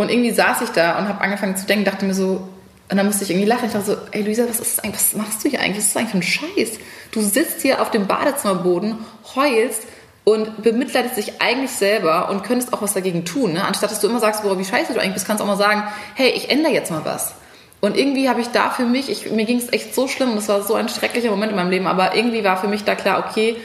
[0.00, 2.48] und irgendwie saß ich da und habe angefangen zu denken, dachte mir so,
[2.90, 3.66] und dann musste ich irgendwie lachen.
[3.66, 5.78] Ich dachte so, ey Luisa, was, ist eigentlich, was machst du hier eigentlich?
[5.78, 6.78] Was ist eigentlich für ein Scheiß?
[7.12, 8.98] Du sitzt hier auf dem Badezimmerboden,
[9.36, 9.82] heulst
[10.24, 13.52] und bemitleidest dich eigentlich selber und könntest auch was dagegen tun.
[13.52, 13.64] Ne?
[13.64, 15.56] Anstatt dass du immer sagst, boah, wie scheiße du eigentlich bist, kannst du auch mal
[15.56, 15.84] sagen,
[16.14, 17.34] hey, ich ändere jetzt mal was.
[17.80, 20.36] Und irgendwie habe ich da für mich, ich, mir ging es echt so schlimm und
[20.36, 22.94] das war so ein schrecklicher Moment in meinem Leben, aber irgendwie war für mich da
[22.94, 23.56] klar, okay,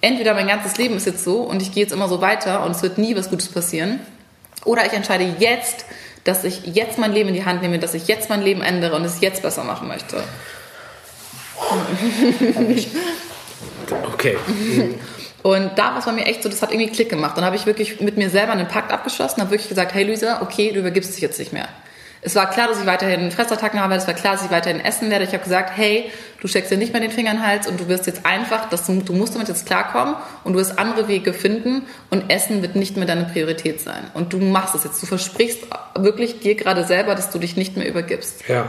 [0.00, 2.72] entweder mein ganzes Leben ist jetzt so und ich gehe jetzt immer so weiter und
[2.72, 4.00] es wird nie was Gutes passieren
[4.64, 5.84] oder ich entscheide jetzt,
[6.24, 8.96] dass ich jetzt mein Leben in die Hand nehme, dass ich jetzt mein Leben ändere
[8.96, 10.22] und es jetzt besser machen möchte.
[14.14, 14.36] Okay.
[15.42, 17.36] Und da war es bei mir echt so, das hat irgendwie Klick gemacht.
[17.36, 20.40] Dann habe ich wirklich mit mir selber einen Pakt abgeschlossen, habe wirklich gesagt, hey Luisa,
[20.40, 21.68] okay, du übergibst dich jetzt nicht mehr.
[22.24, 25.10] Es war klar, dass ich weiterhin Fressattacken habe, es war klar, dass ich weiterhin essen
[25.10, 25.24] werde.
[25.24, 27.80] Ich habe gesagt, hey, du steckst dir nicht mehr den Finger in den Hals und
[27.80, 31.34] du wirst jetzt einfach, das, du musst damit jetzt klarkommen und du wirst andere Wege
[31.34, 34.04] finden und Essen wird nicht mehr deine Priorität sein.
[34.14, 35.02] Und du machst es jetzt.
[35.02, 35.64] Du versprichst
[35.96, 38.48] wirklich dir gerade selber, dass du dich nicht mehr übergibst.
[38.48, 38.66] Ja.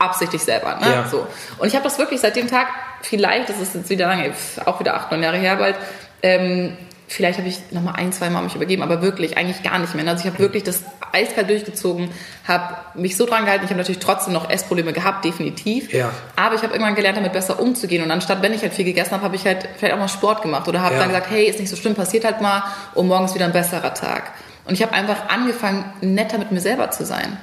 [0.00, 0.80] Absichtlich selber.
[0.80, 0.92] Ne?
[0.92, 1.08] Ja.
[1.08, 1.24] So.
[1.58, 2.66] Und ich habe das wirklich seit dem Tag,
[3.02, 4.32] vielleicht, das ist jetzt wieder lange,
[4.64, 5.76] auch wieder acht, neun Jahre her bald,
[6.24, 6.76] ähm,
[7.12, 9.94] vielleicht habe ich noch mal ein, zwei Mal mich übergeben, aber wirklich eigentlich gar nicht
[9.94, 10.06] mehr.
[10.08, 12.10] Also ich habe wirklich das eiskalt durchgezogen,
[12.46, 13.64] habe mich so dran gehalten.
[13.64, 15.92] Ich habe natürlich trotzdem noch Essprobleme gehabt, definitiv.
[15.92, 16.10] Ja.
[16.36, 18.02] Aber ich habe irgendwann gelernt, damit besser umzugehen.
[18.02, 20.42] Und anstatt, wenn ich halt viel gegessen habe, habe ich halt vielleicht auch mal Sport
[20.42, 21.00] gemacht oder habe ja.
[21.00, 23.52] dann gesagt, hey, ist nicht so schlimm, passiert halt mal und morgen ist wieder ein
[23.52, 24.32] besserer Tag.
[24.64, 27.36] Und ich habe einfach angefangen, netter mit mir selber zu sein.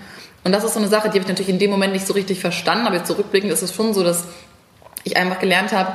[0.43, 2.13] Und das ist so eine Sache, die habe ich natürlich in dem Moment nicht so
[2.13, 4.25] richtig verstanden, aber jetzt zurückblickend ist es schon so, dass
[5.03, 5.93] ich einfach gelernt habe,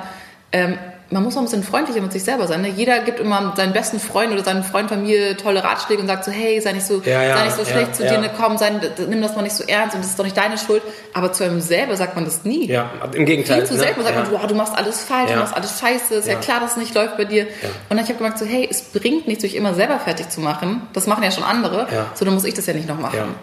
[0.53, 0.79] ähm,
[1.11, 2.63] man muss auch ein bisschen freundlicher mit sich selber sein.
[2.63, 2.69] Ne?
[2.69, 6.33] Jeder gibt immer seinen besten Freund oder seinen Freund, Familie tolle Ratschläge und sagt so,
[6.33, 8.57] hey, sei nicht so, ja, ja, sei nicht so schlecht ja, zu dir, ne, komm,
[8.57, 8.73] sei,
[9.09, 10.83] nimm das mal nicht so ernst und das ist doch nicht deine Schuld.
[11.13, 12.67] Aber zu einem selber sagt man das nie.
[12.67, 13.59] Ja, im Gegenteil.
[13.59, 13.81] Viel zu ne?
[13.81, 16.61] selten sagt man, wow, du machst alles falsch, du machst alles scheiße, ist ja, klar,
[16.61, 17.43] dass es nicht läuft bei dir.
[17.43, 17.51] Und
[17.91, 20.83] dann habe ich gemerkt so, hey, es bringt nichts, sich immer selber fertig zu machen.
[20.95, 23.35] Das machen ja schon andere, so dann muss ich das ja nicht noch machen.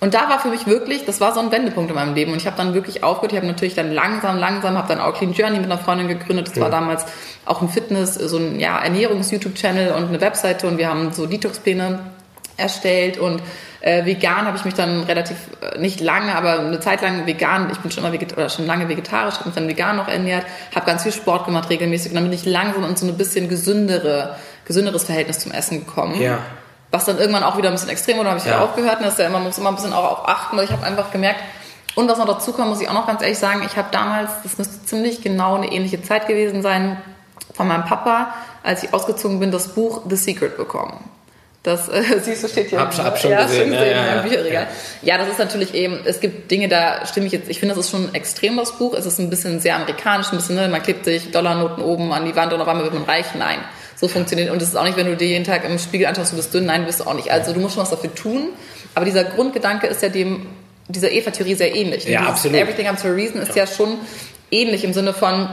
[0.00, 2.32] Und da war für mich wirklich, das war so ein Wendepunkt in meinem Leben.
[2.32, 3.32] Und ich habe dann wirklich aufgehört.
[3.32, 6.48] Ich habe natürlich dann langsam, langsam, habe dann auch Clean Journey mit einer Freundin gegründet.
[6.48, 6.62] Das ja.
[6.62, 7.04] war damals
[7.44, 10.68] auch ein Fitness, so ein ja, Ernährungs-YouTube-Channel und eine Webseite.
[10.68, 11.98] Und wir haben so Detox-Pläne
[12.56, 13.18] erstellt.
[13.18, 13.42] Und
[13.80, 17.68] äh, vegan habe ich mich dann relativ, äh, nicht lange, aber eine Zeit lang vegan,
[17.72, 20.44] ich bin schon immer veget oder schon lange vegetarisch, habe mich dann vegan noch ernährt,
[20.74, 22.10] habe ganz viel Sport gemacht regelmäßig.
[22.10, 26.20] Und dann bin ich langsam in so ein bisschen gesündere, gesünderes Verhältnis zum Essen gekommen.
[26.20, 26.38] Ja.
[26.90, 28.52] Was dann irgendwann auch wieder ein bisschen extrem wurde, habe ich ja.
[28.52, 28.98] wieder aufgehört.
[28.98, 30.70] Und das ist ja immer, man muss immer ein bisschen auch auf achten, weil ich
[30.70, 31.40] habe einfach gemerkt,
[31.94, 34.30] und was noch dazu kommt, muss ich auch noch ganz ehrlich sagen, ich habe damals,
[34.44, 36.96] das müsste ziemlich genau eine ähnliche Zeit gewesen sein,
[37.54, 41.10] von meinem Papa, als ich ausgezogen bin, das Buch The Secret bekommen.
[41.64, 42.78] Das äh, siehst du, steht hier.
[42.78, 43.72] Hab, hab schon ja, gesehen.
[43.72, 44.66] Ja, ja, ja.
[45.02, 45.18] Ja.
[45.18, 47.90] das ist natürlich eben, es gibt Dinge, da stimme ich jetzt, ich finde, das ist
[47.90, 48.94] schon ein extremes Buch.
[48.94, 52.24] Es ist ein bisschen sehr amerikanisch, ein bisschen, ne, man klebt sich Dollarnoten oben an
[52.24, 53.26] die Wand und auf einmal wird man reich.
[53.36, 53.58] Nein,
[53.98, 54.50] so funktioniert.
[54.50, 56.54] Und es ist auch nicht, wenn du dir jeden Tag im Spiegel anschaust, du bist
[56.54, 56.66] dünn.
[56.66, 57.30] Nein, bist du auch nicht.
[57.30, 58.50] Also du musst schon was dafür tun.
[58.94, 60.46] Aber dieser Grundgedanke ist ja dem,
[60.88, 62.04] dieser Eva-Theorie sehr ähnlich.
[62.04, 62.58] Ja, Dieses absolut.
[62.58, 63.98] Everything comes to a reason ist ja schon
[64.50, 65.48] ähnlich im Sinne von,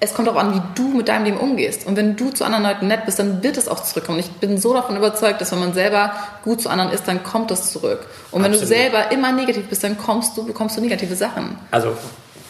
[0.00, 1.86] es kommt darauf an, wie du mit deinem Leben umgehst.
[1.86, 4.18] Und wenn du zu anderen Leuten nett bist, dann wird es auch zurückkommen.
[4.18, 6.12] Ich bin so davon überzeugt, dass wenn man selber
[6.44, 8.06] gut zu anderen ist, dann kommt das zurück.
[8.30, 8.70] Und wenn Absolut.
[8.70, 11.58] du selber immer negativ bist, dann kommst du, bekommst du negative Sachen.
[11.70, 11.96] Also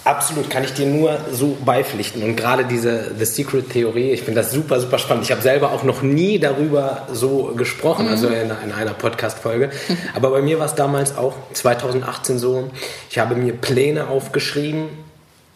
[0.06, 2.22] absolut kann ich dir nur so beipflichten.
[2.22, 5.24] Und gerade diese The Secret Theorie, ich finde das super, super spannend.
[5.24, 9.70] Ich habe selber auch noch nie darüber so gesprochen, also in, in einer Podcast-Folge.
[10.14, 12.70] Aber bei mir war es damals auch 2018 so,
[13.10, 14.88] ich habe mir Pläne aufgeschrieben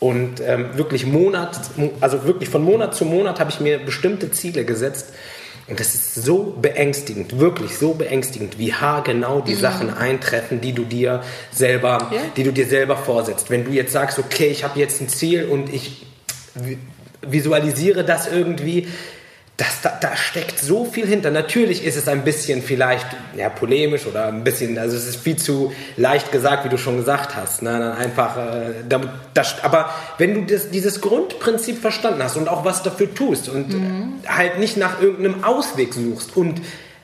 [0.01, 1.61] und ähm, wirklich Monat,
[2.01, 5.13] also wirklich von Monat zu Monat habe ich mir bestimmte Ziele gesetzt.
[5.71, 10.83] Und das ist so beängstigend, wirklich so beängstigend, wie haargenau die Sachen eintreffen, die du
[10.85, 12.21] dir selber, Ja.
[12.37, 13.51] die du dir selber vorsetzt.
[13.51, 16.05] Wenn du jetzt sagst, okay, ich habe jetzt ein Ziel und ich
[16.59, 16.79] vi-
[17.23, 18.89] visualisiere das irgendwie,
[19.61, 21.31] das, da, da steckt so viel hinter.
[21.31, 25.37] Natürlich ist es ein bisschen vielleicht ja, polemisch oder ein bisschen, also es ist viel
[25.37, 27.61] zu leicht gesagt, wie du schon gesagt hast.
[27.61, 27.71] Ne?
[27.71, 29.03] Dann einfach, äh, da,
[29.35, 33.75] das, aber wenn du das, dieses Grundprinzip verstanden hast und auch was dafür tust und
[33.75, 36.63] äh, halt nicht nach irgendeinem Ausweg suchst und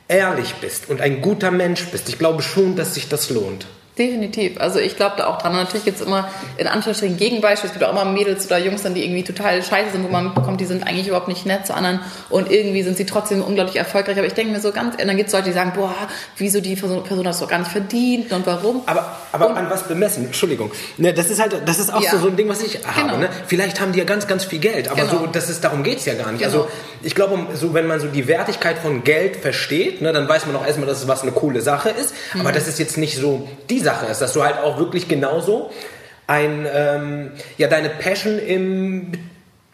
[0.09, 3.66] ehrlich bist und ein guter Mensch bist, ich glaube schon, dass sich das lohnt.
[3.98, 4.61] Definitiv.
[4.61, 5.52] Also ich glaube da auch dran.
[5.52, 6.28] Und natürlich gibt es immer
[6.59, 7.72] in Anführungsstrichen Gegenbeispiele.
[7.72, 10.24] Es gibt auch immer Mädels oder Jungs dann, die irgendwie total scheiße sind, wo man
[10.26, 13.76] mitbekommt, die sind eigentlich überhaupt nicht nett zu anderen und irgendwie sind sie trotzdem unglaublich
[13.76, 14.18] erfolgreich.
[14.18, 15.94] Aber ich denke mir so ganz, und dann gibt es Leute, die sagen, boah,
[16.37, 18.82] wieso die Person, Person hat es doch gar nicht verdient und warum.
[18.85, 20.26] Aber, aber Und- an was bemessen?
[20.26, 20.70] Entschuldigung.
[20.98, 22.11] Ne, das ist halt, das ist auch Ja.
[22.11, 23.00] so, so ein Ding, was ich habe.
[23.09, 23.16] Genau.
[23.16, 23.30] Ne?
[23.46, 25.20] Vielleicht haben die ja ganz, ganz viel Geld, aber Genau.
[25.20, 26.42] so, das ist, darum geht's ja gar nicht.
[26.44, 26.52] Genau.
[26.64, 26.68] Also
[27.02, 30.54] ich glaube, so, wenn man so die Wertigkeit von Geld versteht, ne, dann weiß man
[30.56, 32.12] auch erstmal, dass es was eine coole Sache ist.
[32.35, 32.40] Mhm.
[32.42, 35.70] Aber das ist jetzt nicht so die Sache ist, dass du halt auch wirklich genauso
[36.27, 39.12] ein, ähm, ja, deine Passion im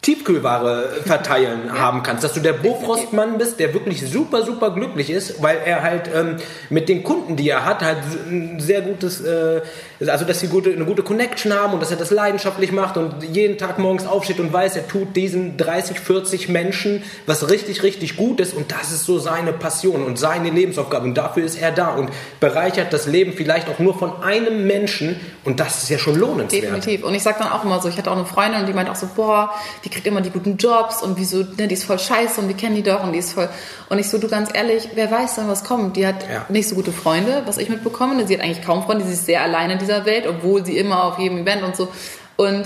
[0.03, 5.41] Tiefkühlware verteilen haben kannst, dass du der Bofrostmann bist, der wirklich super, super glücklich ist,
[5.41, 6.37] weil er halt ähm,
[6.71, 9.63] mit den Kunden, die er hat, halt ein sehr gutes, äh,
[10.05, 13.23] also dass sie gute, eine gute Connection haben und dass er das leidenschaftlich macht und
[13.23, 18.17] jeden Tag morgens aufsteht und weiß, er tut diesen 30, 40 Menschen was richtig, richtig
[18.17, 21.71] gut ist und das ist so seine Passion und seine Lebensaufgabe und dafür ist er
[21.71, 22.11] da und
[22.41, 26.65] bereichert das Leben vielleicht auch nur von einem Menschen und das ist ja schon lohnenswert.
[26.65, 27.05] Definitiv.
[27.05, 28.91] Und ich sag dann auch immer so, ich hatte auch eine Freundin und die meint
[28.91, 29.53] auch so, boah,
[29.85, 32.57] die kriegt immer die guten Jobs und wieso, ne, die ist voll scheiße und wir
[32.57, 33.49] kennen die doch und die ist voll.
[33.89, 35.97] Und ich so, du ganz ehrlich, wer weiß dann, was kommt?
[35.97, 36.47] Die hat Ja.
[36.49, 38.17] nicht so gute Freunde, was ich mitbekomme.
[38.17, 40.77] ne, Sie hat eigentlich kaum Freunde, sie ist sehr allein in dieser Welt, obwohl sie
[40.79, 41.89] immer auf jedem Event und so.
[42.37, 42.65] Und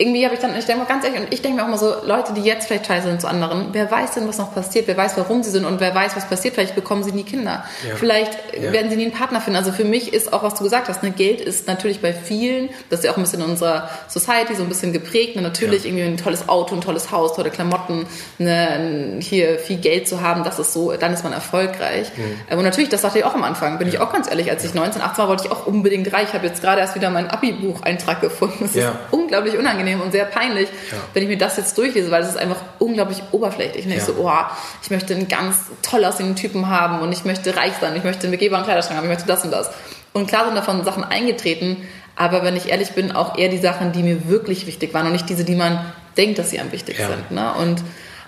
[0.00, 1.76] irgendwie habe ich dann, ich denke mal ganz ehrlich, und ich denke mir auch mal
[1.78, 4.86] so, Leute, die jetzt vielleicht scheiße sind zu anderen, wer weiß denn, was noch passiert,
[4.88, 7.64] wer weiß, warum sie sind und wer weiß, was passiert, vielleicht bekommen sie nie Kinder,
[7.86, 7.96] Ja.
[7.96, 8.72] vielleicht Ja.
[8.72, 9.58] werden sie nie einen Partner finden.
[9.58, 12.70] Also für mich ist auch, was du gesagt hast, ne, Geld ist natürlich bei vielen,
[12.88, 15.84] das ist ja auch ein bisschen in unserer Society so ein bisschen geprägt, ne, natürlich
[15.84, 18.06] irgendwie ein tolles Auto, ein tolles Haus, tolle Klamotten,
[18.38, 22.10] ne, hier viel Geld zu haben, das ist so, dann ist man erfolgreich.
[22.48, 22.56] Mhm.
[22.58, 24.72] Und natürlich, das dachte ich auch am Anfang, bin ich auch ganz ehrlich, als ich
[24.74, 26.28] 19, 18 war, wollte ich auch unbedingt reich.
[26.28, 28.56] Ich habe jetzt gerade erst wieder meinen Abi-Bucheintrag gefunden.
[28.62, 28.88] Das Ja.
[28.90, 30.98] ist unglaublich unangenehm und sehr peinlich, Ja.
[31.14, 33.84] wenn ich mir das jetzt durchlese, weil es ist einfach unglaublich oberflächlich.
[33.86, 34.04] Und ich Ja.
[34.04, 34.30] so, oh,
[34.82, 38.24] ich möchte einen ganz toll aussehenden Typen haben und ich möchte reich sein, ich möchte
[38.24, 39.70] einen begehbaren Kleiderschrank haben, ich möchte das und das.
[40.12, 41.78] Und klar sind davon Sachen eingetreten,
[42.16, 45.12] aber wenn ich ehrlich bin, auch eher die Sachen, die mir wirklich wichtig waren und
[45.12, 45.80] nicht diese, die man
[46.16, 47.08] denkt, dass sie am wichtigsten Ja.
[47.08, 47.30] sind.
[47.30, 47.52] Ne?
[47.54, 47.82] Und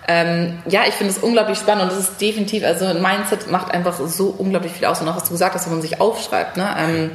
[0.07, 3.71] ähm, ja, ich finde es unglaublich spannend und es ist definitiv, also ein Mindset macht
[3.73, 4.99] einfach so unglaublich viel aus.
[5.01, 6.57] Und auch was du gesagt hast, wenn man sich aufschreibt.
[6.57, 6.67] Ne?
[6.77, 7.11] Ähm,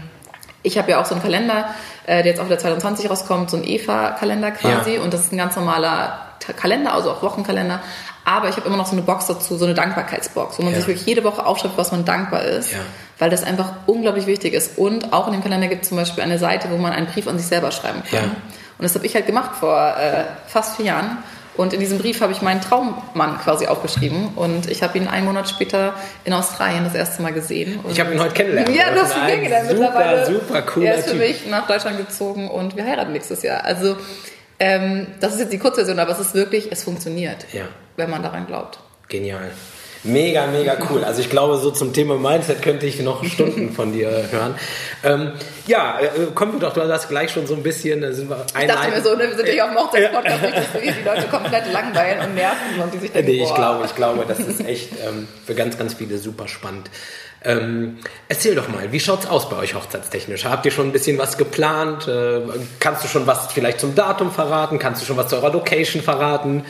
[0.69, 1.71] ich habe ja auch so einen Kalender,
[2.07, 4.95] äh, der jetzt auch wieder 2020 rauskommt, so ein EVA-Kalender quasi.
[4.97, 5.01] Ja.
[5.03, 6.19] Und das ist ein ganz normaler
[6.57, 7.81] Kalender, also auch Wochenkalender.
[8.25, 10.79] Aber ich habe immer noch so eine Box dazu, so eine Dankbarkeitsbox, wo man Ja.
[10.79, 12.73] sich wirklich jede Woche aufschreibt, was man dankbar ist.
[12.73, 12.79] Ja.
[13.19, 14.79] Weil das einfach unglaublich wichtig ist.
[14.79, 17.27] Und auch in dem Kalender gibt es zum Beispiel eine Seite, wo man einen Brief
[17.27, 18.19] an sich selber schreiben kann.
[18.21, 18.25] Ja.
[18.25, 21.19] Und das habe ich halt gemacht vor äh, fast vier Jahren.
[21.59, 24.29] Und in diesem Brief habe ich meinen Traummann quasi aufgeschrieben.
[24.37, 25.93] Und ich habe ihn einen Monat später
[26.25, 27.81] in Australien das erste Mal gesehen.
[27.81, 28.71] Und Ich habe ihn heute kennengelernt.
[28.75, 30.27] ja, Ein kennengelernt super, mittlerweile.
[30.27, 33.65] super cooler Er ist für mich nach Deutschland gezogen und wir heiraten nächstes Jahr.
[33.65, 33.97] Also
[34.61, 37.65] ähm, das ist jetzt die Kurzversion, aber es ist wirklich, es funktioniert, Ja.
[37.97, 38.79] wenn man daran glaubt.
[39.09, 39.51] Genial.
[40.05, 41.05] Mega, mega cool.
[41.05, 44.55] Also ich glaube, so zum Thema Mindset könnte ich noch Stunden von dir hören.
[45.03, 45.33] Ähm,
[45.67, 48.45] ja, äh, kommen wir doch, du hast gleich schon so ein bisschen, äh, sind wir
[48.61, 51.03] Ich dachte mir so, ne, wir sind ja auf dem Hochzeitspodcast, nicht, dass wir die
[51.05, 53.55] Leute komplett langweilen und nerven und die sich denken, Nee, ich boah.
[53.57, 56.91] glaube, ich glaube, das ist echt ähm, für ganz, ganz viele super spannend.
[57.45, 60.45] Ähm, erzähl doch mal, wie schaut's aus bei euch hochzeitstechnisch?
[60.45, 62.09] Habt ihr schon ein bisschen was geplant?
[62.09, 62.41] Äh,
[62.81, 64.79] kannst du schon was vielleicht zum Datum verraten?
[64.81, 66.65] Kannst du schon was zu eurer Location verraten?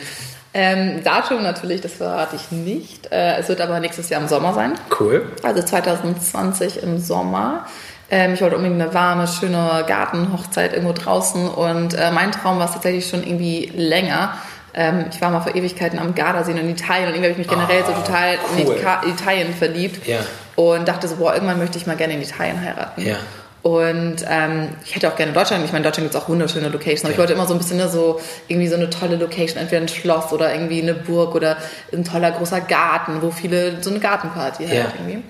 [0.61, 3.09] Ähm, Datum natürlich, das verrate ich nicht.
[3.13, 4.73] Äh, es wird aber nächstes Jahr im Sommer sein.
[4.99, 5.25] Cool.
[5.41, 7.65] Also 2020 im Sommer.
[8.11, 12.65] Ähm, ich wollte unbedingt eine warme, schöne Gartenhochzeit irgendwo draußen und äh, mein Traum war
[12.65, 14.33] es tatsächlich schon irgendwie länger.
[14.73, 17.47] Ähm, ich war mal vor Ewigkeiten am Gardasee in Italien und irgendwie habe ich mich
[17.47, 18.61] generell so Ah, total cool.
[18.61, 20.17] in Ita- Italien verliebt Ja.
[20.55, 23.01] und dachte so, boah, irgendwann möchte ich mal gerne in Italien heiraten.
[23.05, 23.15] Ja.
[23.61, 25.65] Und ähm, ich hätte auch gerne Deutschland.
[25.65, 27.03] Ich meine, in Deutschland gibt es auch wunderschöne Locations.
[27.03, 29.81] Aber ich wollte immer so ein bisschen ne, so irgendwie so eine tolle Location, entweder
[29.81, 31.57] ein Schloss oder irgendwie eine Burg oder
[31.91, 34.83] ein toller großer Garten, wo viele so eine Gartenparty Ja.
[34.85, 35.23] halt irgendwie.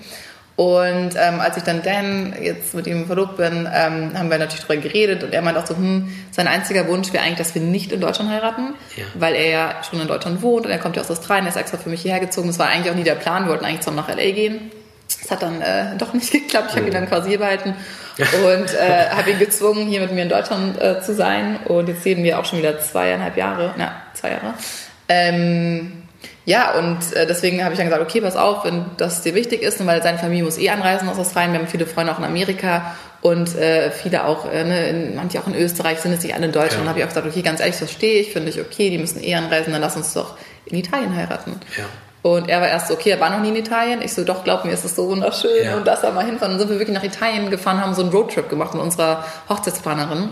[0.56, 4.64] Und ähm, als ich dann Dan jetzt mit ihm verlobt bin, ähm, haben wir natürlich
[4.66, 7.62] darüber geredet und er meinte auch so, hm, sein einziger Wunsch wäre eigentlich, dass wir
[7.62, 9.04] nicht in Deutschland heiraten, Ja.
[9.14, 11.56] weil er ja schon in Deutschland wohnt und er kommt ja aus Australien, er ist
[11.56, 12.48] extra für mich hierher gezogen.
[12.48, 14.30] Das war eigentlich auch nie der Plan, wir wollten eigentlich zusammen nach L.A.
[14.32, 14.70] gehen.
[15.30, 16.70] Das hat dann äh, doch nicht geklappt.
[16.70, 17.74] Ich habe ihn dann quasi hier behalten
[18.18, 21.58] und äh, habe ihn gezwungen, hier mit mir in Deutschland äh, zu sein.
[21.66, 24.54] Und jetzt leben wir auch schon wieder zweieinhalb Jahre, na, zwei Jahre.
[25.08, 26.02] Ähm,
[26.44, 29.62] ja, und äh, deswegen habe ich dann gesagt, okay, pass auf, wenn das dir wichtig
[29.62, 31.52] ist, weil seine Familie muss eh anreisen aus Australien.
[31.52, 35.38] Wir haben viele Freunde auch in Amerika und äh, viele auch, äh, ne, in, manche
[35.38, 36.74] auch in Österreich, sind jetzt nicht alle in Deutschland.
[36.74, 36.80] Ja.
[36.82, 38.98] Und habe ich auch gesagt, okay, ganz ehrlich, das verstehe ich, finde ich okay, die
[38.98, 41.60] müssen eh anreisen, dann lass uns doch in Italien heiraten.
[41.76, 41.84] Ja.
[42.22, 44.02] Und er war erst so, okay, er war noch nie in Italien.
[44.02, 45.64] Ich so, doch, glaub mir, ist es so wunderschön.
[45.64, 45.76] Ja.
[45.76, 46.52] Und das da mal hinfahren.
[46.52, 50.28] Dann sind wir wirklich nach Italien gefahren, haben so einen Roadtrip gemacht mit unserer Hochzeitsplanerin.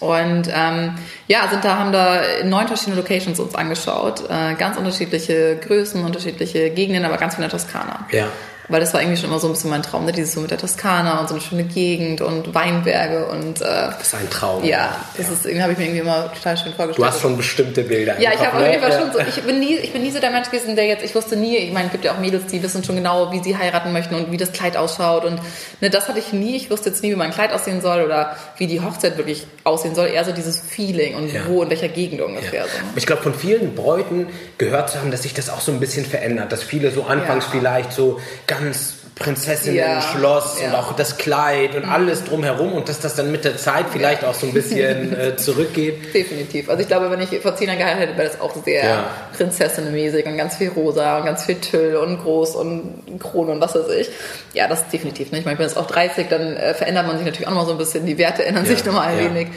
[0.00, 0.94] Und ähm,
[1.28, 4.24] ja, sind da, haben da neun verschiedene Locations uns angeschaut.
[4.28, 8.06] Äh, ganz unterschiedliche Größen, unterschiedliche Gegenden, aber ganz viel in der Toskana.
[8.10, 8.26] Ja.
[8.68, 10.12] Weil das war irgendwie schon immer so ein bisschen mein Traum, ne?
[10.12, 14.00] dieses so mit der Toskana und so eine schöne Gegend und Weinberge und äh, Das
[14.06, 14.64] ist ein Traum.
[14.64, 16.98] ja, das ist irgendwie habe ich mir irgendwie immer total schön vorgestellt.
[16.98, 18.18] Du hast schon bestimmte Bilder.
[18.18, 18.70] Ja, ich habe auf ne?
[18.70, 19.00] jeden Fall Ja.
[19.00, 21.14] schon so, ich bin, nie, ich bin nie so der Mensch gewesen, der jetzt, ich
[21.14, 23.56] wusste nie, ich meine, es gibt ja auch Mädels, die wissen schon genau, wie sie
[23.56, 25.38] heiraten möchten und wie das Kleid ausschaut und
[25.82, 28.34] ne, das hatte ich nie, ich wusste jetzt nie, wie mein Kleid aussehen soll oder
[28.56, 31.42] wie die Hochzeit wirklich aussehen soll, eher so dieses Feeling und Ja.
[31.48, 32.64] wo, in welcher Gegend ungefähr Ja.
[32.66, 32.78] so.
[32.78, 32.92] ne?
[32.96, 36.06] Ich glaube, von vielen Bräuten gehört zu haben, dass sich das auch so ein bisschen
[36.06, 36.50] verändert.
[36.50, 37.50] Dass viele so anfangs Ja.
[37.58, 38.20] vielleicht so
[38.60, 40.00] ganz Prinzessinnen, Ja.
[40.02, 40.80] Schloss und Ja.
[40.80, 44.34] auch das Kleid und alles drumherum und dass das dann mit der Zeit vielleicht auch
[44.34, 46.12] so ein bisschen äh, zurückgeht.
[46.12, 46.68] Definitiv.
[46.68, 49.04] Also ich glaube, wenn ich vor zehn Jahren geheiratet hätte, wäre das auch sehr Ja.
[49.36, 53.76] prinzessinnenmäßig und ganz viel rosa und ganz viel Tüll und groß und Krone und was
[53.76, 54.10] weiß ich.
[54.52, 55.40] Ja, das ist definitiv nicht.
[55.40, 57.60] Ich meine, ich bin jetzt auch 30, dann äh, verändert man sich natürlich auch noch
[57.60, 58.06] mal so ein bisschen.
[58.06, 59.24] Die Werte ändern sich Ja, nochmal ein ja.
[59.26, 59.48] wenig.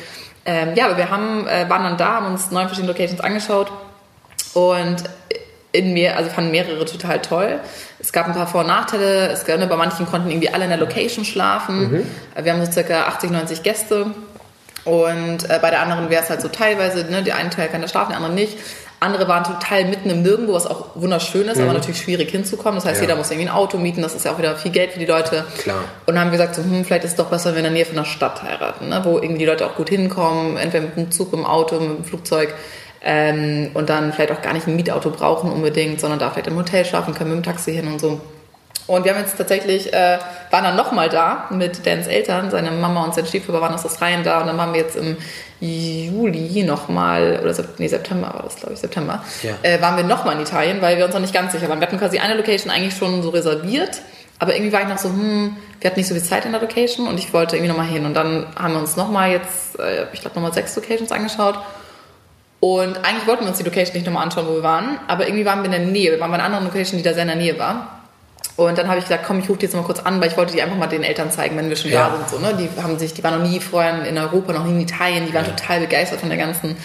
[0.46, 3.72] Ähm, ja, aber wir haben, äh, waren dann da, haben uns neun verschiedene Locations angeschaut
[4.54, 4.98] und
[5.78, 7.60] in mir, also fanden mehrere total toll.
[8.00, 9.28] Es gab ein paar Vor- und Nachteile.
[9.32, 11.92] Es gab, ne, bei manchen konnten irgendwie alle in der Location schlafen.
[11.92, 12.06] Mhm.
[12.44, 14.08] Wir haben so circa 80, 90 Gäste.
[14.86, 17.82] Und äh, bei der anderen wäre es halt so teilweise, ne, der eine Teil kann
[17.82, 18.58] da schlafen, der andere nicht.
[19.00, 22.76] Andere waren total mitten im Nirgendwo, was auch wunderschön ist, aber natürlich schwierig hinzukommen.
[22.76, 23.04] Das heißt, Mhm.
[23.04, 23.10] Ja.
[23.10, 25.06] jeder muss irgendwie ein Auto mieten, das ist ja auch wieder viel Geld für die
[25.06, 25.46] Leute.
[25.60, 25.84] Klar.
[26.08, 27.86] Und haben gesagt, so, hm, vielleicht ist es doch besser, wenn wir in der Nähe
[27.86, 31.12] von einer Stadt heiraten, ne, wo irgendwie die Leute auch gut hinkommen, entweder mit dem
[31.12, 32.56] Zug, mit dem Auto, mit dem Flugzeug.
[33.10, 36.58] Ähm, und dann vielleicht auch gar nicht ein Mietauto brauchen unbedingt, sondern da vielleicht im
[36.58, 38.20] Hotel schlafen können, mit dem Taxi hin und so.
[38.86, 40.18] Und wir haben jetzt tatsächlich, äh,
[40.52, 44.24] waren dann nochmal da mit Dans Eltern, seine Mama und sein Stiefvater waren aus Australien
[44.24, 45.16] da und dann waren wir jetzt im
[45.62, 49.54] Juli nochmal, oder nee, September war das, glaube ich, September, Ja.
[49.64, 51.80] äh, waren wir nochmal in Italien, weil wir uns noch nicht ganz sicher waren.
[51.80, 54.02] Wir hatten quasi eine Location eigentlich schon so reserviert,
[54.40, 56.62] aber irgendwie war ich noch so, hm, wir hatten nicht so viel Zeit in der
[56.62, 58.06] Location und ich wollte irgendwie nochmal hin.
[58.06, 61.56] Und dann haben wir uns nochmal jetzt, äh, ich glaube, nochmal sechs Locations angeschaut.
[62.60, 65.46] Und eigentlich wollten wir uns die Location nicht nochmal anschauen, wo wir waren, aber irgendwie
[65.46, 66.12] waren wir in der Nähe.
[66.12, 68.00] Wir waren bei einer anderen Location, die da sehr in der Nähe war.
[68.56, 70.38] Und dann habe ich gesagt, komm, ich rufe die jetzt mal kurz an, weil ich
[70.38, 72.10] wollte die einfach mal den Eltern zeigen, wenn wir schon Ja.
[72.10, 72.30] da sind.
[72.30, 72.56] So, ne?
[72.58, 75.34] Die haben sich, die waren noch nie vorher in Europa, noch nie in Italien, die
[75.36, 75.52] waren Ja.
[75.52, 76.76] total begeistert von der ganzen,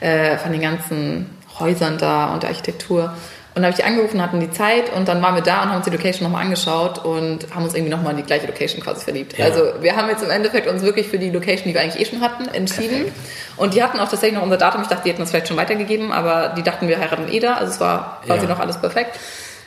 [0.00, 3.14] äh, von den ganzen Häusern da und der Architektur.
[3.52, 5.70] Und dann habe ich die angerufen, hatten die Zeit und dann waren wir da und
[5.70, 8.80] haben uns die Location nochmal angeschaut und haben uns irgendwie nochmal in die gleiche Location
[8.80, 9.36] quasi verliebt.
[9.36, 9.46] Ja.
[9.46, 12.08] Also wir haben jetzt im Endeffekt uns wirklich für die Location, die wir eigentlich eh
[12.08, 13.04] schon hatten, entschieden.
[13.06, 13.16] Perfekt.
[13.56, 14.82] Und die hatten auch tatsächlich noch unser Datum.
[14.82, 17.54] Ich dachte, die hätten uns vielleicht schon weitergegeben, aber die dachten, wir heiraten eh da.
[17.54, 18.50] Also es war quasi Ja.
[18.52, 19.18] noch alles perfekt.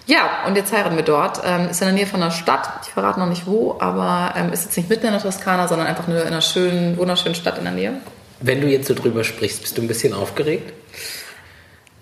[0.06, 1.41] Ja, und jetzt heiraten wir dort.
[1.46, 2.69] Ähm, ist in der Nähe von einer Stadt.
[2.84, 5.88] Ich verrate noch nicht wo, aber ähm, ist jetzt nicht mitten in der Toskana, sondern
[5.88, 7.93] einfach nur in einer schönen, wunderschönen Stadt in der Nähe.
[8.39, 10.74] Wenn du jetzt so drüber sprichst, bist du ein bisschen aufgeregt?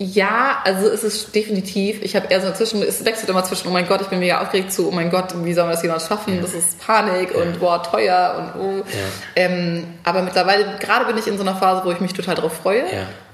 [0.02, 2.02] Ja, also es ist definitiv.
[2.02, 4.40] Ich habe eher so zwischen, es wechselt immer zwischen, oh mein Gott, ich bin mega
[4.40, 6.40] aufgeregt zu, oh mein Gott, wie soll man das jemals schaffen?
[6.42, 8.84] Das ist Panik und boah, teuer und oh.
[9.36, 12.52] Ähm, aber mittlerweile, gerade bin ich in so einer Phase, wo ich mich total darauf
[12.54, 12.84] freue.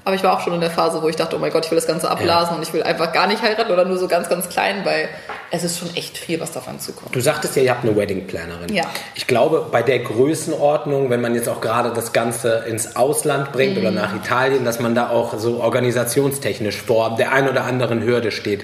[0.09, 0.13] Ja.
[0.13, 1.71] Aber ich war auch schon in der Phase, wo ich dachte, oh mein Gott, ich
[1.71, 4.29] will das Ganze abblasen und ich will einfach gar nicht heiraten oder nur so ganz,
[4.29, 5.09] ganz klein, weil
[5.51, 7.15] es ist schon echt viel, was davon zukommt.
[7.15, 8.73] Du sagtest ja, ihr habt eine Wedding Plannerin.
[8.73, 8.85] Ja.
[9.15, 13.77] Ich glaube, bei der Größenordnung, wenn man jetzt auch gerade das Ganze ins Ausland bringt
[13.77, 18.31] oder nach Italien, dass man da auch so organisationstechnisch vor der ein oder anderen Hürde
[18.31, 18.63] steht.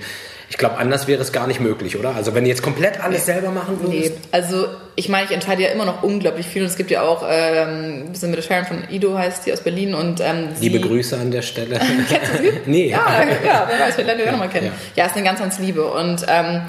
[0.49, 2.15] Ich glaube, anders wäre es gar nicht möglich, oder?
[2.15, 4.13] Also wenn du jetzt komplett alles selber machen würdest.
[4.13, 7.01] Nee, also ich meine, ich entscheide ja immer noch unglaublich viel und es gibt ja
[7.01, 10.49] auch, ähm, wir sind mit der Sharon von Ido, heißt die aus Berlin und ähm,
[10.59, 11.79] Liebe Grüße an der Stelle.
[12.09, 12.51] Kennst du sie?
[12.65, 12.87] nee.
[12.89, 13.05] Ja,
[13.45, 14.67] ja, wer weiß, wir lernen die auch nochmal kennen.
[14.67, 15.03] Ja.
[15.03, 16.61] ja, ist eine ganz, ganz Liebe und ähm,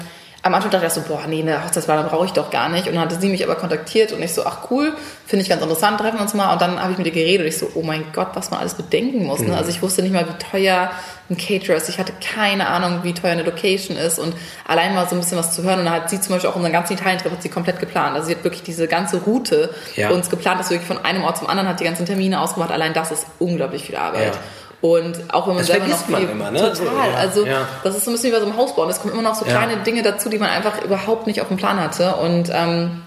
[0.43, 2.87] am Anfang dachte ich so, boah, nee, eine Hochzeitsplanung brauche ich doch gar nicht.
[2.87, 4.93] Und dann hatte sie mich aber kontaktiert und ich so, ach cool,
[5.25, 6.53] finde ich ganz interessant, treffen wir uns mal.
[6.53, 8.59] Und dann habe ich mit ihr geredet und ich so, oh mein Gott, was man
[8.59, 9.39] alles bedenken muss.
[9.39, 9.47] Ne?
[9.47, 9.53] Mhm.
[9.55, 10.91] Also ich wusste nicht mal, wie teuer
[11.29, 11.89] ein Caterer ist.
[11.89, 14.19] Ich hatte keine Ahnung, wie teuer eine Location ist.
[14.19, 15.79] Und allein mal so ein bisschen was zu hören.
[15.79, 18.15] Und dann hat sie zum Beispiel auch unseren ganzen Italien-Trip hat sie komplett geplant.
[18.15, 20.11] Also sie hat wirklich diese ganze Route ja.
[20.11, 22.71] uns geplant, dass wirklich von einem Ort zum anderen hat die ganzen Termine ausgemacht.
[22.71, 24.35] Allein das ist unglaublich viel Arbeit.
[24.35, 24.39] Ja.
[24.81, 26.59] Und auch wenn man das selber noch man immer, ne?
[26.73, 27.67] total, also ja.
[27.83, 28.87] das ist so ein bisschen wie bei so einem Hausbau.
[28.87, 29.79] es kommen immer noch so kleine ja.
[29.79, 32.15] Dinge dazu, die man einfach überhaupt nicht auf dem Plan hatte.
[32.17, 33.01] Und ähm,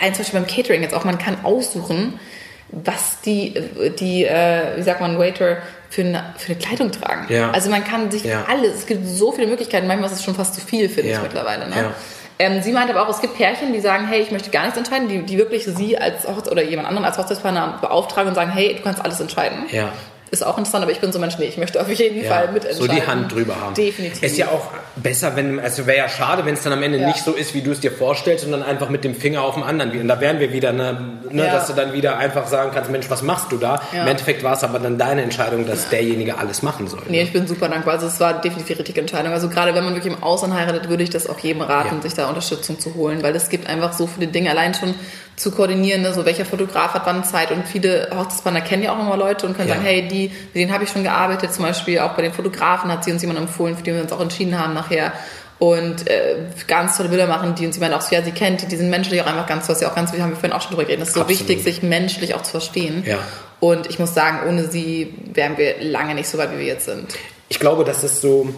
[0.00, 2.20] ein zum Beispiel beim Catering jetzt auch, man kann aussuchen,
[2.68, 3.54] was die,
[3.98, 7.32] die äh, wie sagt man, Waiter für eine, für eine Kleidung tragen.
[7.32, 7.50] Ja.
[7.50, 10.54] Also man kann sich alles, es gibt so viele Möglichkeiten, manchmal ist es schon fast
[10.54, 11.68] zu viel, finde ich mittlerweile.
[11.68, 11.94] Ne?
[12.38, 14.76] Ähm, sie meinte aber auch, es gibt Pärchen, die sagen, hey, ich möchte gar nichts
[14.76, 18.50] entscheiden, die, die wirklich sie als Hochze oder jemand anderen als Hochzeitsplaner beauftragen und sagen,
[18.50, 19.64] hey, du kannst alles entscheiden.
[19.70, 19.92] Ja
[20.30, 22.30] ist auch interessant, aber ich bin so ein Mensch, nee, ich möchte auf jeden ja,
[22.30, 22.88] Fall mitentscheiden.
[22.88, 23.74] So die Hand drüber haben.
[23.74, 24.22] Definitiv.
[24.22, 27.06] Ist ja auch besser, wenn, also wäre ja schade, wenn es dann am Ende ja.
[27.06, 29.54] nicht so ist, wie du es dir vorstellst, und dann einfach mit dem Finger auf
[29.54, 29.92] dem anderen.
[29.98, 31.52] Und da wären wir wieder, ne, ne ja.
[31.52, 33.80] dass du dann wieder einfach sagen kannst, Mensch, was machst du da?
[33.92, 37.02] Im Endeffekt war es aber dann deine Entscheidung, dass derjenige alles machen soll.
[37.08, 37.22] Nee, ne?
[37.22, 37.94] ich bin super dankbar.
[37.94, 39.32] Also es war definitiv die richtige Entscheidung.
[39.32, 42.14] Also gerade wenn man wirklich im Ausland heiratet, würde ich das auch jedem raten, sich
[42.14, 44.50] da Unterstützung zu holen, weil es gibt einfach so viele Dinge.
[44.50, 44.94] Allein schon
[45.36, 46.14] zu koordinieren, ne?
[46.14, 49.54] so welcher Fotograf hat wann Zeit und viele Hochzeitsplaner kennen ja auch immer Leute und
[49.54, 49.74] können ja.
[49.74, 52.90] sagen, hey, die, mit denen habe ich schon gearbeitet, zum Beispiel auch bei den Fotografen
[52.90, 55.12] hat sie uns jemand empfohlen, für den wir uns auch entschieden haben nachher
[55.58, 58.66] und äh, ganz tolle Bilder machen, die uns jemand auch so, ja, sie kennt, die,
[58.66, 60.62] die sind menschlich auch einfach ganz, was ja auch ganz, wir haben wir vorhin auch
[60.62, 61.48] schon drüber geredet, es ist so Absolut.
[61.48, 63.04] wichtig, sich menschlich auch zu verstehen.
[63.06, 63.18] Ja.
[63.60, 66.86] Und ich muss sagen, ohne sie wären wir lange nicht so weit, wie wir jetzt
[66.86, 67.14] sind
[67.48, 68.48] ich glaube, das ist so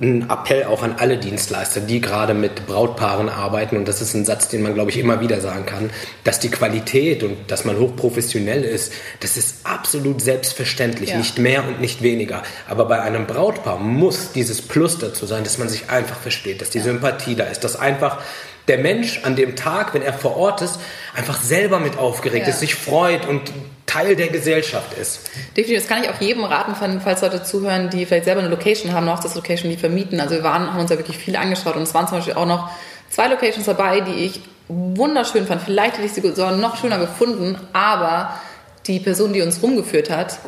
[0.00, 3.76] ein Appell auch an alle Dienstleister, die gerade mit Brautpaaren arbeiten.
[3.76, 5.90] Und das ist ein Satz, den man, glaube ich, immer wieder sagen kann,
[6.24, 11.18] dass die Qualität und dass man hochprofessionell ist, das ist absolut selbstverständlich, ja.
[11.18, 12.42] nicht mehr und nicht weniger.
[12.68, 16.70] Aber bei einem Brautpaar muss dieses Plus dazu sein, dass man sich einfach versteht, dass
[16.70, 18.18] die Sympathie da ist, dass einfach
[18.68, 20.78] der Mensch an dem Tag, wenn er vor Ort ist,
[21.14, 22.52] einfach selber mit aufgeregt ja.
[22.52, 23.52] ist, sich freut und
[23.86, 25.30] Teil der Gesellschaft ist.
[25.56, 28.92] Definitiv, das kann ich auch jedem raten, falls Leute zuhören, die vielleicht selber eine Location
[28.92, 30.20] haben, eine Hochzeitslocation, die vermieten.
[30.20, 32.46] Also wir waren, haben uns ja wirklich viel angeschaut und es waren zum Beispiel auch
[32.46, 32.70] noch
[33.08, 35.62] zwei Locations dabei, die ich wunderschön fand.
[35.62, 38.38] Vielleicht hätte ich sie sogar noch schöner gefunden, aber
[38.86, 40.38] die Person, die uns rumgeführt hat,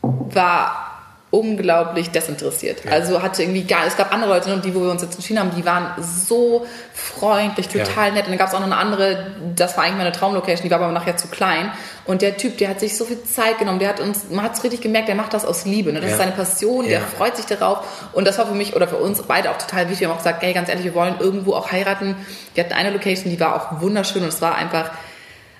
[0.00, 0.93] war
[1.34, 2.84] unglaublich desinteressiert.
[2.84, 2.92] Ja.
[2.92, 5.50] Also hatte irgendwie gar, es gab andere Leute, die, wo wir uns jetzt entschieden haben,
[5.56, 8.14] die waren so freundlich, total ja.
[8.14, 8.26] nett.
[8.26, 10.80] Und dann gab es auch noch eine andere, das war eigentlich meine Traumlocation, die war
[10.80, 11.72] aber nachher zu klein.
[12.04, 14.54] Und der Typ, der hat sich so viel Zeit genommen, der hat uns, man hat
[14.54, 15.92] es richtig gemerkt, der macht das aus Liebe.
[15.92, 16.00] Ne?
[16.00, 16.16] Das ja.
[16.16, 17.80] ist seine Passion, der freut sich darauf.
[18.12, 20.02] Und das war für mich oder für uns beide auch total wichtig.
[20.02, 22.14] Wir haben auch gesagt, hey, ganz ehrlich, wir wollen irgendwo auch heiraten.
[22.54, 24.92] Wir hatten eine Location, die war auch wunderschön und es war einfach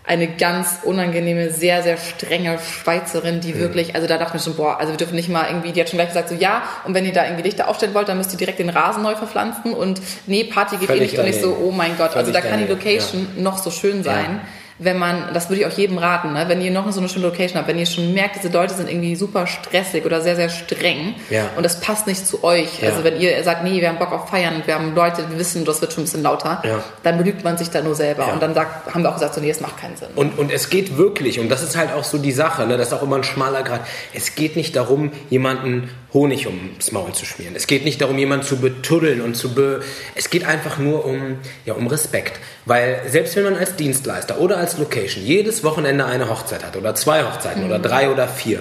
[0.06, 3.58] eine ganz unangenehme, sehr, sehr strenge Schweizerin, die mhm.
[3.58, 5.88] wirklich, also da dachte ich schon, boah, also wir dürfen nicht mal irgendwie, die hat
[5.88, 8.30] schon gleich gesagt, so ja, und wenn ihr da irgendwie Lichter aufstellen wollt, dann müsst
[8.32, 11.18] ihr direkt den Rasen neu verpflanzen und nee, Party geht eh nicht.
[11.18, 13.42] Und ich so, oh mein Gott, also da kann die Location ja.
[13.42, 14.40] noch so schön sein.
[14.42, 16.44] Ja wenn man, das würde ich auch jedem raten, ne?
[16.48, 18.90] wenn ihr noch so eine schöne Location habt, wenn ihr schon merkt, diese Leute sind
[18.90, 21.48] irgendwie super stressig oder sehr, sehr streng ja.
[21.56, 22.80] und das passt nicht zu euch.
[22.80, 22.90] Ja.
[22.90, 25.64] Also wenn ihr sagt, nee, wir haben Bock auf Feiern, wir haben Leute, die wissen,
[25.64, 26.82] das wird schon ein bisschen lauter, ja.
[27.04, 29.40] dann belügt man sich da nur selber und dann sagt, haben wir auch gesagt, so,
[29.40, 30.08] nee, das macht keinen Sinn.
[30.16, 32.76] Und, und es geht wirklich, und das ist halt auch so die Sache, ne?
[32.76, 33.80] das ist auch immer ein schmaler Grad,
[34.12, 37.56] es geht nicht darum, jemanden Honig ums Maul zu schmieren.
[37.56, 39.82] Es geht nicht darum, jemanden zu betuddeln und zu be...
[40.14, 42.38] Es geht einfach nur um, ja, um Respekt.
[42.64, 46.94] Weil selbst wenn man als Dienstleister oder als Location jedes Wochenende eine Hochzeit hat oder
[46.94, 47.68] zwei Hochzeiten mhm.
[47.68, 48.60] oder drei oder vier,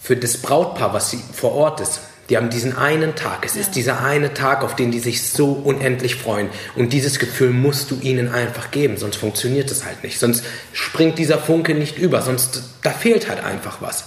[0.00, 3.44] für das Brautpaar, was sie vor Ort ist, die haben diesen einen Tag.
[3.44, 3.60] Es ja.
[3.60, 6.48] ist dieser eine Tag, auf den die sich so unendlich freuen.
[6.74, 10.18] Und dieses Gefühl musst du ihnen einfach geben, sonst funktioniert es halt nicht.
[10.18, 14.04] Sonst springt dieser Funke nicht über, sonst da fehlt halt einfach was.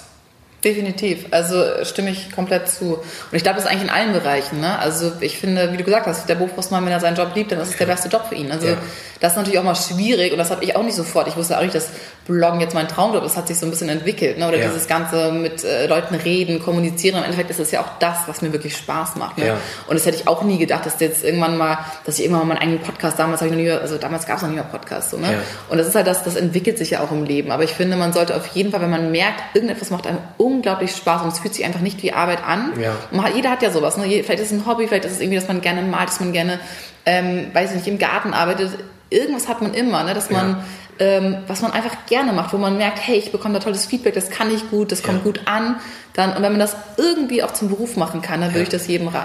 [0.65, 1.27] Definitiv.
[1.29, 2.95] Also stimme ich komplett zu.
[2.95, 4.59] Und ich glaube, das ist eigentlich in allen Bereichen.
[4.59, 4.79] Ne?
[4.79, 7.59] Also ich finde, wie du gesagt hast, der Berufsmann, wenn er seinen Job liebt, dann
[7.59, 8.51] ist es der beste Job für ihn.
[8.51, 8.77] Also ja.
[9.25, 11.27] Das ist natürlich auch mal schwierig und das habe ich auch nicht sofort.
[11.27, 11.89] Ich wusste auch nicht, dass
[12.27, 13.31] Bloggen jetzt mein Traumjob ist.
[13.31, 14.37] Das hat sich so ein bisschen entwickelt.
[14.37, 14.47] Ne?
[14.47, 14.67] Oder ja.
[14.67, 17.17] dieses ganze mit äh, Leuten reden, kommunizieren.
[17.17, 19.39] Im Endeffekt ist es ja auch das, was mir wirklich Spaß macht.
[19.39, 19.47] Ne?
[19.47, 19.57] Ja.
[19.87, 22.53] Und das hätte ich auch nie gedacht, dass jetzt irgendwann mal, dass ich irgendwann mal
[22.53, 24.63] meinen eigenen Podcast, damals habe ich noch nie, also damals gab es noch nie mal
[24.63, 25.09] Podcasts.
[25.09, 25.39] So, ne?
[25.69, 27.49] Und das ist halt das, das entwickelt sich ja auch im Leben.
[27.49, 30.95] Aber ich finde, man sollte auf jeden Fall, wenn man merkt, irgendetwas macht einem unglaublich
[30.95, 32.73] Spaß und es fühlt sich einfach nicht wie Arbeit an.
[32.79, 32.95] Ja.
[33.11, 33.97] Und jeder hat ja sowas.
[33.97, 34.03] Ne?
[34.23, 36.31] Vielleicht ist es ein Hobby, vielleicht ist es irgendwie, dass man gerne malt, dass man
[36.31, 36.59] gerne,
[37.07, 38.71] ähm, weiß ich nicht, im Garten arbeitet.
[39.09, 40.13] Irgendwas hat man immer, ne?
[40.13, 40.63] dass man,
[40.99, 41.05] ja.
[41.05, 44.13] ähm, was man einfach gerne macht, wo man merkt, hey, ich bekomme da tolles Feedback,
[44.13, 45.23] das kann ich gut, das kommt ja.
[45.23, 45.75] gut an.
[46.13, 48.87] Dann, und wenn man das irgendwie auch zum Beruf machen kann, dann würde ich das
[48.87, 49.23] jedem raten.